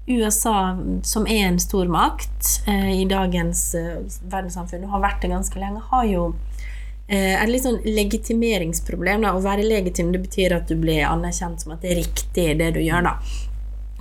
USA, 0.08 0.76
som 1.06 1.26
er 1.26 1.48
en 1.48 1.60
stormakt 1.62 2.60
eh, 2.68 2.92
i 3.00 3.06
dagens 3.10 3.68
eh, 3.78 4.04
verdenssamfunn, 4.22 4.86
og 4.86 4.96
har 4.96 5.06
vært 5.08 5.24
det 5.24 5.32
ganske 5.34 5.60
lenge, 5.60 5.82
har 5.90 6.06
jo 6.10 6.28
eh, 7.08 7.34
et 7.34 7.50
litt 7.50 7.66
sånn 7.66 7.82
legitimeringsproblem. 7.84 9.26
Da. 9.26 9.34
Å 9.34 9.44
være 9.44 9.66
legitim 9.66 10.14
det 10.14 10.24
betyr 10.28 10.58
at 10.60 10.70
du 10.70 10.78
blir 10.80 11.04
anerkjent 11.08 11.64
som 11.64 11.76
at 11.76 11.84
det 11.84 11.94
er 11.94 12.02
riktig, 12.04 12.48
det 12.62 12.72
du 12.76 12.82
gjør. 12.84 13.10
da. 13.10 13.18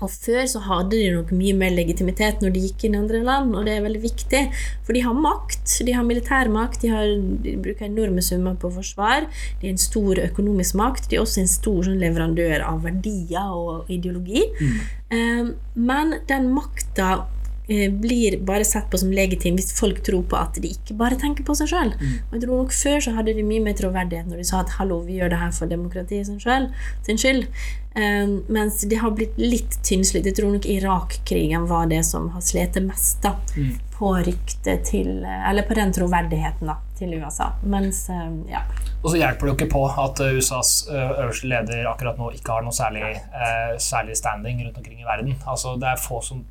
Og 0.03 0.11
før 0.11 0.43
så 0.49 0.59
hadde 0.65 0.97
de 0.97 1.11
nok 1.13 1.31
mye 1.35 1.55
mer 1.55 1.71
legitimitet 1.75 2.41
når 2.43 2.55
de 2.55 2.63
gikk 2.65 2.85
inn 2.87 2.97
i 2.97 2.99
andre 2.99 3.21
land, 3.23 3.53
og 3.55 3.67
det 3.67 3.75
er 3.77 3.85
veldig 3.85 4.01
viktig, 4.03 4.41
for 4.83 4.97
de 4.97 5.03
har 5.05 5.15
makt. 5.15 5.77
De 5.87 5.95
har 5.95 6.07
militærmakt, 6.07 6.81
de, 6.83 6.91
har, 6.91 7.13
de 7.45 7.55
bruker 7.63 7.87
enorme 7.87 8.23
summer 8.25 8.57
på 8.59 8.73
forsvar, 8.75 9.29
de 9.61 9.69
er 9.69 9.75
en 9.75 9.81
stor 9.81 10.19
økonomisk 10.25 10.75
makt, 10.81 11.09
de 11.09 11.19
er 11.19 11.23
også 11.23 11.43
en 11.43 11.51
stor 11.51 11.79
sånn, 11.87 12.01
leverandør 12.01 12.65
av 12.67 12.83
verdier 12.83 13.55
og 13.55 13.91
ideologi. 13.91 14.43
Mm. 14.59 14.75
Um, 15.15 15.55
men 15.87 16.19
den 16.27 16.51
makta 16.51 17.25
blir 17.67 18.37
bare 18.45 18.65
sett 18.67 18.89
på 18.91 18.99
som 19.01 19.13
legitim 19.15 19.55
hvis 19.57 19.73
folk 19.77 20.03
tror 20.05 20.25
på 20.29 20.37
at 20.37 20.59
de 20.61 20.69
ikke 20.69 20.97
bare 20.99 21.17
tenker 21.21 21.45
på 21.47 21.55
seg 21.57 21.71
sjøl. 21.71 21.95
Mm. 21.97 22.17
jeg 22.35 22.43
tror 22.43 22.61
nok 22.61 22.75
Før 22.75 22.99
så 23.01 23.15
hadde 23.15 23.33
de 23.37 23.45
mye 23.45 23.63
mer 23.63 23.77
troverdighet 23.77 24.27
når 24.29 24.41
de 24.41 24.45
sa 24.45 24.59
at 24.61 24.75
'hallo, 24.77 24.99
vi 25.07 25.17
gjør 25.19 25.33
det 25.33 25.41
her 25.41 25.51
for 25.51 25.65
demokratiet 25.65 26.27
sin, 26.27 26.39
selv, 26.39 26.69
sin 27.07 27.17
skyld'. 27.17 27.47
Um, 27.95 28.43
mens 28.47 28.81
det 28.81 28.97
har 28.99 29.11
blitt 29.15 29.37
litt 29.39 29.77
tynnslitt. 29.87 30.25
Jeg 30.27 30.35
tror 30.35 30.51
nok 30.51 30.65
Irak-krigen 30.67 31.63
var 31.69 31.85
det 31.87 32.01
som 32.03 32.27
har 32.33 32.41
slitt 32.43 32.75
mest 32.83 33.21
da, 33.23 33.31
mm. 33.55 33.69
på 33.95 34.09
ryktet 34.19 34.83
til 34.89 35.23
Eller 35.23 35.63
på 35.63 35.77
den 35.77 35.93
troverdigheten 35.95 36.67
da, 36.67 36.75
til 36.99 37.13
USA. 37.15 37.53
Mens, 37.63 38.09
um, 38.09 38.41
ja. 38.51 38.65
Og 38.99 39.13
så 39.13 39.21
hjelper 39.21 39.47
det 39.47 39.53
jo 39.53 39.55
ikke 39.55 39.71
på 39.71 39.85
at 39.87 40.19
USAs 40.19 40.73
øverste 40.91 41.47
leder 41.47 41.87
akkurat 41.87 42.19
nå 42.19 42.33
ikke 42.35 42.57
har 42.57 42.67
noe 42.67 42.75
særlig, 42.75 43.15
uh, 43.31 43.77
særlig 43.79 44.19
standing 44.19 44.59
rundt 44.65 44.77
omkring 44.81 44.99
i 44.99 45.07
verden. 45.07 45.39
Altså, 45.47 45.77
det 45.79 45.93
er 45.93 46.03
få 46.03 46.19
som 46.25 46.43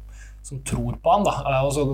som 0.44 0.60
tror 0.68 0.98
på 1.00 1.12
han. 1.14 1.24
da, 1.24 1.34
eh, 1.48 1.60
og 1.64 1.72
så 1.72 1.84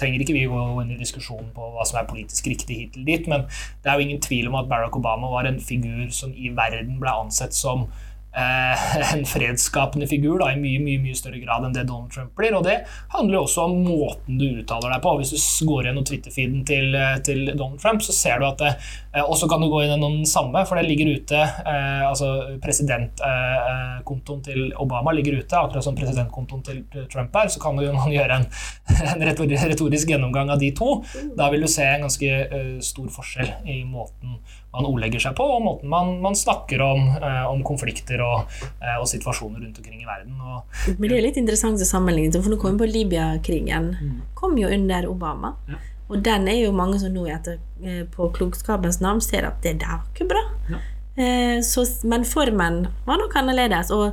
trenger 0.00 0.22
ikke 0.22 0.36
vi 0.36 0.46
gå 0.50 0.64
inn 0.82 0.92
i 0.94 1.00
diskusjonen 1.00 1.48
på 1.56 1.70
hva 1.74 1.86
som 1.88 2.00
er 2.00 2.10
politisk 2.10 2.50
riktig 2.52 2.80
hit 2.80 2.98
eller 2.98 3.08
dit, 3.08 3.30
men 3.32 3.46
det 3.82 3.90
er 3.90 3.96
jo 3.96 4.08
ingen 4.08 4.20
tvil 4.24 4.50
om 4.50 4.58
at 4.60 4.68
Barack 4.70 4.98
Obama 4.98 5.32
var 5.32 5.48
en 5.48 5.60
figur 5.60 6.10
som 6.12 6.34
i 6.36 6.52
verden 6.56 7.00
ble 7.00 7.14
ansett 7.24 7.56
som 7.56 7.88
en 9.14 9.24
fredsskapende 9.24 10.06
figur 10.06 10.38
da, 10.42 10.50
i 10.52 10.60
mye 10.60 10.80
mye, 10.82 11.00
mye 11.00 11.16
større 11.16 11.40
grad 11.40 11.64
enn 11.64 11.74
det 11.74 11.86
Donald 11.88 12.12
Trump 12.12 12.34
blir. 12.36 12.54
Og 12.58 12.64
det 12.66 12.76
handler 13.14 13.38
jo 13.38 13.44
også 13.46 13.64
om 13.64 13.76
måten 13.86 14.40
du 14.40 14.46
uttaler 14.60 14.92
deg 14.92 15.02
på. 15.04 15.14
Hvis 15.20 15.32
du 15.32 15.70
går 15.70 15.88
gjennom 15.88 16.06
Twitter-feeden 16.06 16.64
til, 16.68 16.94
eh, 16.94 17.16
til, 17.26 17.44
Donald 17.54 17.80
Trump, 17.80 18.04
så 18.04 18.14
ser 18.16 18.40
du 18.40 18.48
at 18.48 18.60
det 18.60 18.72
eh, 19.14 19.22
Og 19.22 19.36
så 19.40 19.48
kan 19.48 19.62
du 19.62 19.70
gå 19.72 19.82
inn 19.82 19.94
gjennom 19.94 20.18
den 20.20 20.28
samme, 20.28 20.64
for 20.68 20.76
det 20.76 20.86
ligger 20.88 21.14
ute 21.16 21.40
eh, 21.40 22.02
altså 22.06 22.58
Presidentkontoen 22.62 24.42
til 24.44 24.68
Obama 24.82 25.14
ligger 25.16 25.38
ute, 25.40 25.56
akkurat 25.56 25.84
som 25.84 25.96
presidentkontoen 25.96 26.62
til 26.66 27.08
Trump 27.12 27.36
er. 27.36 27.48
Så 27.52 27.62
kan 27.62 27.78
du 27.78 27.86
gjøre 27.86 28.40
en, 28.40 28.46
en 29.14 29.26
retorisk 29.26 30.12
gjennomgang 30.12 30.52
av 30.52 30.60
de 30.60 30.72
to. 30.76 31.00
Da 31.38 31.48
vil 31.52 31.64
du 31.64 31.70
se 31.70 31.86
en 31.86 32.06
ganske 32.06 32.80
stor 32.84 33.08
forskjell 33.16 33.52
i 33.72 33.80
måten 33.88 34.36
man 34.76 34.88
ordlegger 34.88 35.22
seg 35.26 35.36
på, 35.38 35.46
og 35.56 35.64
måten 35.64 35.90
man, 35.92 36.14
man 36.24 36.36
snakker 36.36 36.82
om, 36.84 37.08
eh, 37.16 37.42
om 37.48 37.62
konflikter 37.66 38.20
og, 38.24 38.56
eh, 38.76 38.96
og, 38.98 39.06
situasjoner 39.08 39.62
rundt 39.64 39.80
omkring 39.80 40.02
i 40.02 40.08
verden. 40.08 40.36
Og, 40.36 40.78
Men 40.98 41.08
det 41.08 41.18
er 41.18 41.26
litt 41.30 41.40
interessant 41.40 41.80
å 41.80 41.88
sammenligne, 41.88 42.42
for 42.42 42.52
nå 42.52 42.60
kom 42.60 42.76
vi 42.76 42.84
på 42.84 42.92
Libya-krigen. 42.92 43.92
Mm. 43.96 44.16
kom 44.36 44.58
jo 44.60 44.68
under 44.68 45.08
Obama. 45.08 45.54
Ja. 45.70 45.80
Og 46.06 46.22
den 46.22 46.46
er 46.48 46.60
jo 46.60 46.74
mange 46.74 47.00
som 47.02 47.14
nå 47.14 47.24
etter, 47.32 47.58
eh, 47.82 48.04
på 48.10 48.28
klokskapens 48.36 49.00
navn 49.02 49.22
ser 49.24 49.48
at 49.48 49.62
det 49.64 49.78
der 49.82 49.98
var 49.98 50.06
ikke 50.12 50.28
bra. 50.30 50.44
Ja. 50.70 50.82
Eh, 51.16 51.60
så, 51.64 51.86
men 52.04 52.26
formen 52.28 52.86
var 53.06 53.18
nok 53.18 53.34
annerledes. 53.40 53.90
Og 53.90 54.12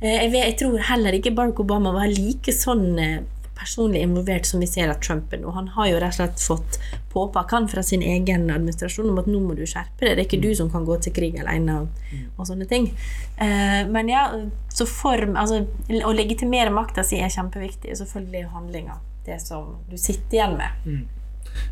eh, 0.00 0.22
jeg, 0.22 0.30
vet, 0.32 0.46
jeg, 0.46 0.58
tror 0.62 0.78
heller 0.90 1.18
ikke 1.18 1.34
Barack 1.36 1.60
Obama 1.60 1.92
var 1.96 2.08
like 2.12 2.54
sånn 2.54 2.94
personlig 3.64 4.04
involvert 4.04 4.46
som 4.48 4.62
vi 4.62 4.68
ser 4.70 4.92
at 4.92 5.02
Trump 5.04 5.32
er 5.32 5.42
nå. 5.42 5.52
Han 5.56 5.70
har 5.76 5.88
jo 5.90 6.00
rett 6.02 6.14
og 6.14 6.20
slett 6.20 6.44
fått 6.44 6.78
påpakk 7.14 7.54
han 7.56 7.68
fra 7.70 7.82
sin 7.86 8.02
egen 8.04 8.48
administrasjon 8.52 9.10
om 9.10 9.20
at 9.22 9.30
nå 9.30 9.40
må 9.42 9.56
du 9.58 9.64
skjerpe 9.66 10.04
deg. 10.04 10.14
Det 10.14 10.22
er 10.22 10.28
ikke 10.28 10.42
du 10.44 10.50
som 10.58 10.70
kan 10.72 10.86
gå 10.86 10.98
til 11.04 11.14
krig 11.16 11.38
alene 11.40 11.80
og, 11.84 12.04
og 12.36 12.48
sånne 12.50 12.68
ting. 12.70 12.90
Eh, 13.38 13.82
men 13.90 14.12
ja, 14.12 14.28
så 14.74 14.86
form 14.88 15.36
Altså, 15.40 15.64
å 16.06 16.12
legitimere 16.14 16.72
makta 16.72 17.02
si 17.06 17.18
er 17.20 17.32
kjempeviktig. 17.32 17.96
Selvfølgelig 17.98 18.44
er 18.44 18.54
handlinga 18.54 19.00
det 19.24 19.40
som 19.42 19.76
du 19.90 19.96
sitter 20.00 20.38
igjen 20.38 20.58
med. 20.60 20.84
Mm. 20.84 21.23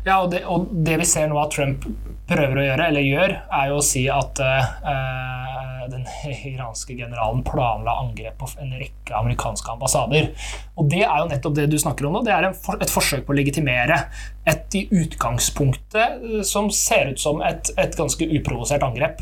Ja, 0.05 0.19
og 0.21 0.31
det, 0.33 0.43
og 0.49 0.67
det, 0.85 0.97
vi 1.01 1.07
ser 1.07 1.29
nå 1.31 1.39
at 1.41 1.53
Trump 1.55 1.87
prøver 2.29 2.59
å 2.59 2.65
gjøre, 2.67 2.89
eller 2.91 3.05
gjør, 3.07 3.35
er 3.59 3.71
jo 3.71 3.79
å 3.79 3.85
si 3.85 4.03
at 4.11 4.39
uh, 4.43 5.87
den 5.91 6.05
iranske 6.29 6.95
generalen 6.95 7.43
planla 7.47 7.97
angrep 8.03 8.37
på 8.39 8.49
en 8.63 8.75
rekke 8.79 9.15
amerikanske 9.17 9.73
ambassader. 9.75 10.31
Og 10.79 10.87
det 10.91 11.03
er 11.05 11.17
jo 11.21 11.29
nettopp 11.31 11.57
det 11.57 11.67
du 11.71 11.77
snakker 11.79 12.07
om 12.07 12.17
nå. 12.17 12.23
Det 12.25 12.35
er 12.35 12.49
for, 12.55 12.79
et 12.83 12.91
forsøk 12.93 13.25
på 13.27 13.35
å 13.35 13.39
legitimere 13.39 13.99
et 14.49 14.75
i 14.75 14.85
utgangspunktet 14.91 16.23
uh, 16.23 16.39
som 16.47 16.71
ser 16.73 17.13
ut 17.13 17.23
som 17.23 17.43
et, 17.45 17.71
et 17.79 17.99
ganske 17.99 18.27
uprovosert 18.39 18.83
angrep. 18.87 19.21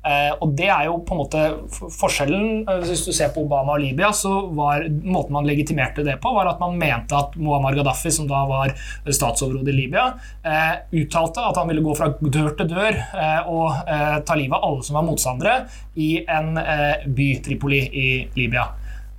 Eh, 0.00 0.30
og 0.40 0.54
det 0.56 0.68
er 0.72 0.86
jo 0.88 0.94
på 1.04 1.12
en 1.12 1.20
måte 1.20 1.40
forskjellen. 1.98 2.62
Hvis 2.86 3.04
du 3.04 3.12
ser 3.12 3.32
på 3.34 3.44
Obama 3.44 3.74
og 3.76 3.82
Libya, 3.82 4.08
så 4.16 4.32
var 4.56 4.86
måten 4.88 5.36
man 5.36 5.48
legitimerte 5.48 6.04
det 6.06 6.16
på, 6.22 6.32
var 6.36 6.48
at 6.48 6.62
man 6.62 6.78
mente 6.80 7.16
at 7.16 7.36
Muammar 7.36 7.76
Gaddafi, 7.76 8.12
som 8.14 8.28
da 8.30 8.40
var 8.48 8.72
statsoverhode 9.04 9.72
i 9.72 9.76
Libya, 9.76 9.99
Libya, 10.00 10.14
eh, 10.44 11.02
uttalte 11.02 11.40
at 11.40 11.56
han 11.56 11.68
ville 11.68 11.84
gå 11.84 11.94
fra 11.96 12.10
dør 12.20 12.54
til 12.56 12.68
dør 12.70 12.96
eh, 12.96 13.48
og 13.48 13.88
eh, 13.88 14.20
ta 14.24 14.36
livet 14.38 14.56
av 14.56 14.66
alle 14.68 14.84
som 14.86 14.98
var 14.98 15.06
motstandere, 15.06 15.56
i 15.96 16.24
en 16.28 16.56
eh, 16.58 17.06
by, 17.06 17.32
Tripoli, 17.44 17.80
i 17.92 18.08
Libya. 18.36 18.66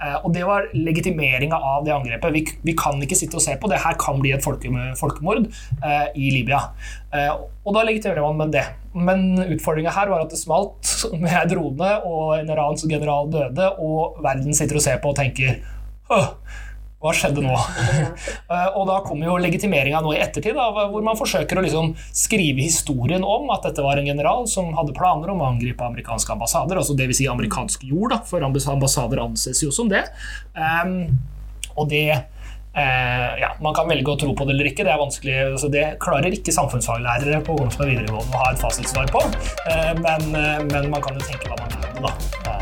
Eh, 0.01 0.17
og 0.23 0.33
Det 0.33 0.43
var 0.47 0.69
legitimeringa 0.73 1.55
av 1.55 1.85
det 1.85 1.93
angrepet. 1.93 2.33
Vi, 2.33 2.45
vi, 2.63 2.75
kan 2.77 3.01
ikke 3.01 3.17
sitte 3.17 3.37
og 3.37 3.43
se 3.45 3.57
på. 3.59 3.69
Det 3.69 3.81
her 3.83 3.97
kan 4.01 4.21
bli 4.21 4.33
et 4.33 4.43
folkemord 4.43 5.45
eh, 5.45 6.07
i 6.15 6.31
Libya. 6.33 6.63
og 7.65 7.75
da 7.75 7.83
legitimerer 7.85 8.25
man 8.25 8.39
med 8.39 8.55
det. 8.57 8.65
Men 8.93 9.37
utfordringa 9.39 9.93
her 9.95 10.09
var 10.11 10.25
at 10.25 10.33
det 10.33 10.39
smalt 10.41 10.89
med 11.21 11.53
drone, 11.53 11.93
og 12.07 12.39
en 12.39 12.49
iransk 12.49 12.89
general 12.89 13.29
døde, 13.31 13.69
og 13.79 14.19
verden 14.23 14.57
sitter 14.57 14.81
og 14.81 14.83
ser 14.83 14.99
på 15.03 15.13
og 15.13 15.21
tenker 15.21 15.61
Åh, 16.11 16.25
hva 17.01 17.13
skjedde 17.17 17.43
nå? 17.45 17.57
Eh, 18.51 18.67
og 18.75 18.83
da 18.89 18.97
kommer 19.05 19.29
jo 19.29 19.37
legitimeringa 19.39 20.01
nå 20.03 20.11
i 20.11 20.19
ettertid, 20.19 20.57
da, 20.57 20.65
hvor 20.91 21.03
man 21.05 21.15
forsøker 21.15 21.57
å 21.57 21.63
liksom 21.63 21.93
skrive 22.15 22.65
historien 22.65 23.23
om 23.23 23.47
at 23.55 23.63
dette 23.63 23.83
var 23.85 23.99
en 23.99 24.09
general 24.09 24.43
som 24.51 24.73
hadde 24.75 24.95
planer 24.97 25.31
om 25.31 25.39
å 25.39 25.47
angripe 25.53 25.85
amerikanske 25.85 26.35
ambassader, 26.35 26.81
altså 26.81 26.95
dvs. 26.99 27.21
Si 27.21 27.29
amerikansk 27.31 27.85
jord, 27.87 28.11
da, 28.11 28.19
for 28.27 28.43
ambassader 28.43 29.23
anses 29.23 29.63
jo 29.63 29.71
som 29.71 29.91
det. 29.91 30.03
Um, 30.57 31.15
og 31.77 31.89
det 31.93 32.05
Uh, 32.71 33.35
ja, 33.35 33.49
Man 33.59 33.75
kan 33.75 33.89
velge 33.89 34.13
å 34.13 34.15
tro 34.15 34.31
på 34.31 34.45
det 34.47 34.53
eller 34.55 34.69
ikke. 34.69 34.85
Det 34.87 34.93
er 34.93 35.01
vanskelig, 35.01 35.35
altså 35.57 35.67
det 35.73 35.83
klarer 35.99 36.31
ikke 36.31 36.55
samfunnsfaglærere 36.55 37.41
på 37.43 37.57
Kongsberg 37.59 37.97
videregående 37.97 38.31
å 38.31 38.45
ha 38.45 38.53
et 38.53 38.63
fasitsvar 38.63 39.11
på. 39.11 39.25
Uh, 39.67 39.91
men, 39.99 40.29
uh, 40.31 40.57
men, 40.71 40.87
man 40.93 41.03
kan 41.03 41.19
jo 41.19 41.27
tenke 41.27 41.51
hva 41.51 41.59
man 41.59 41.75
mener. 41.75 42.07
da. 42.07 42.60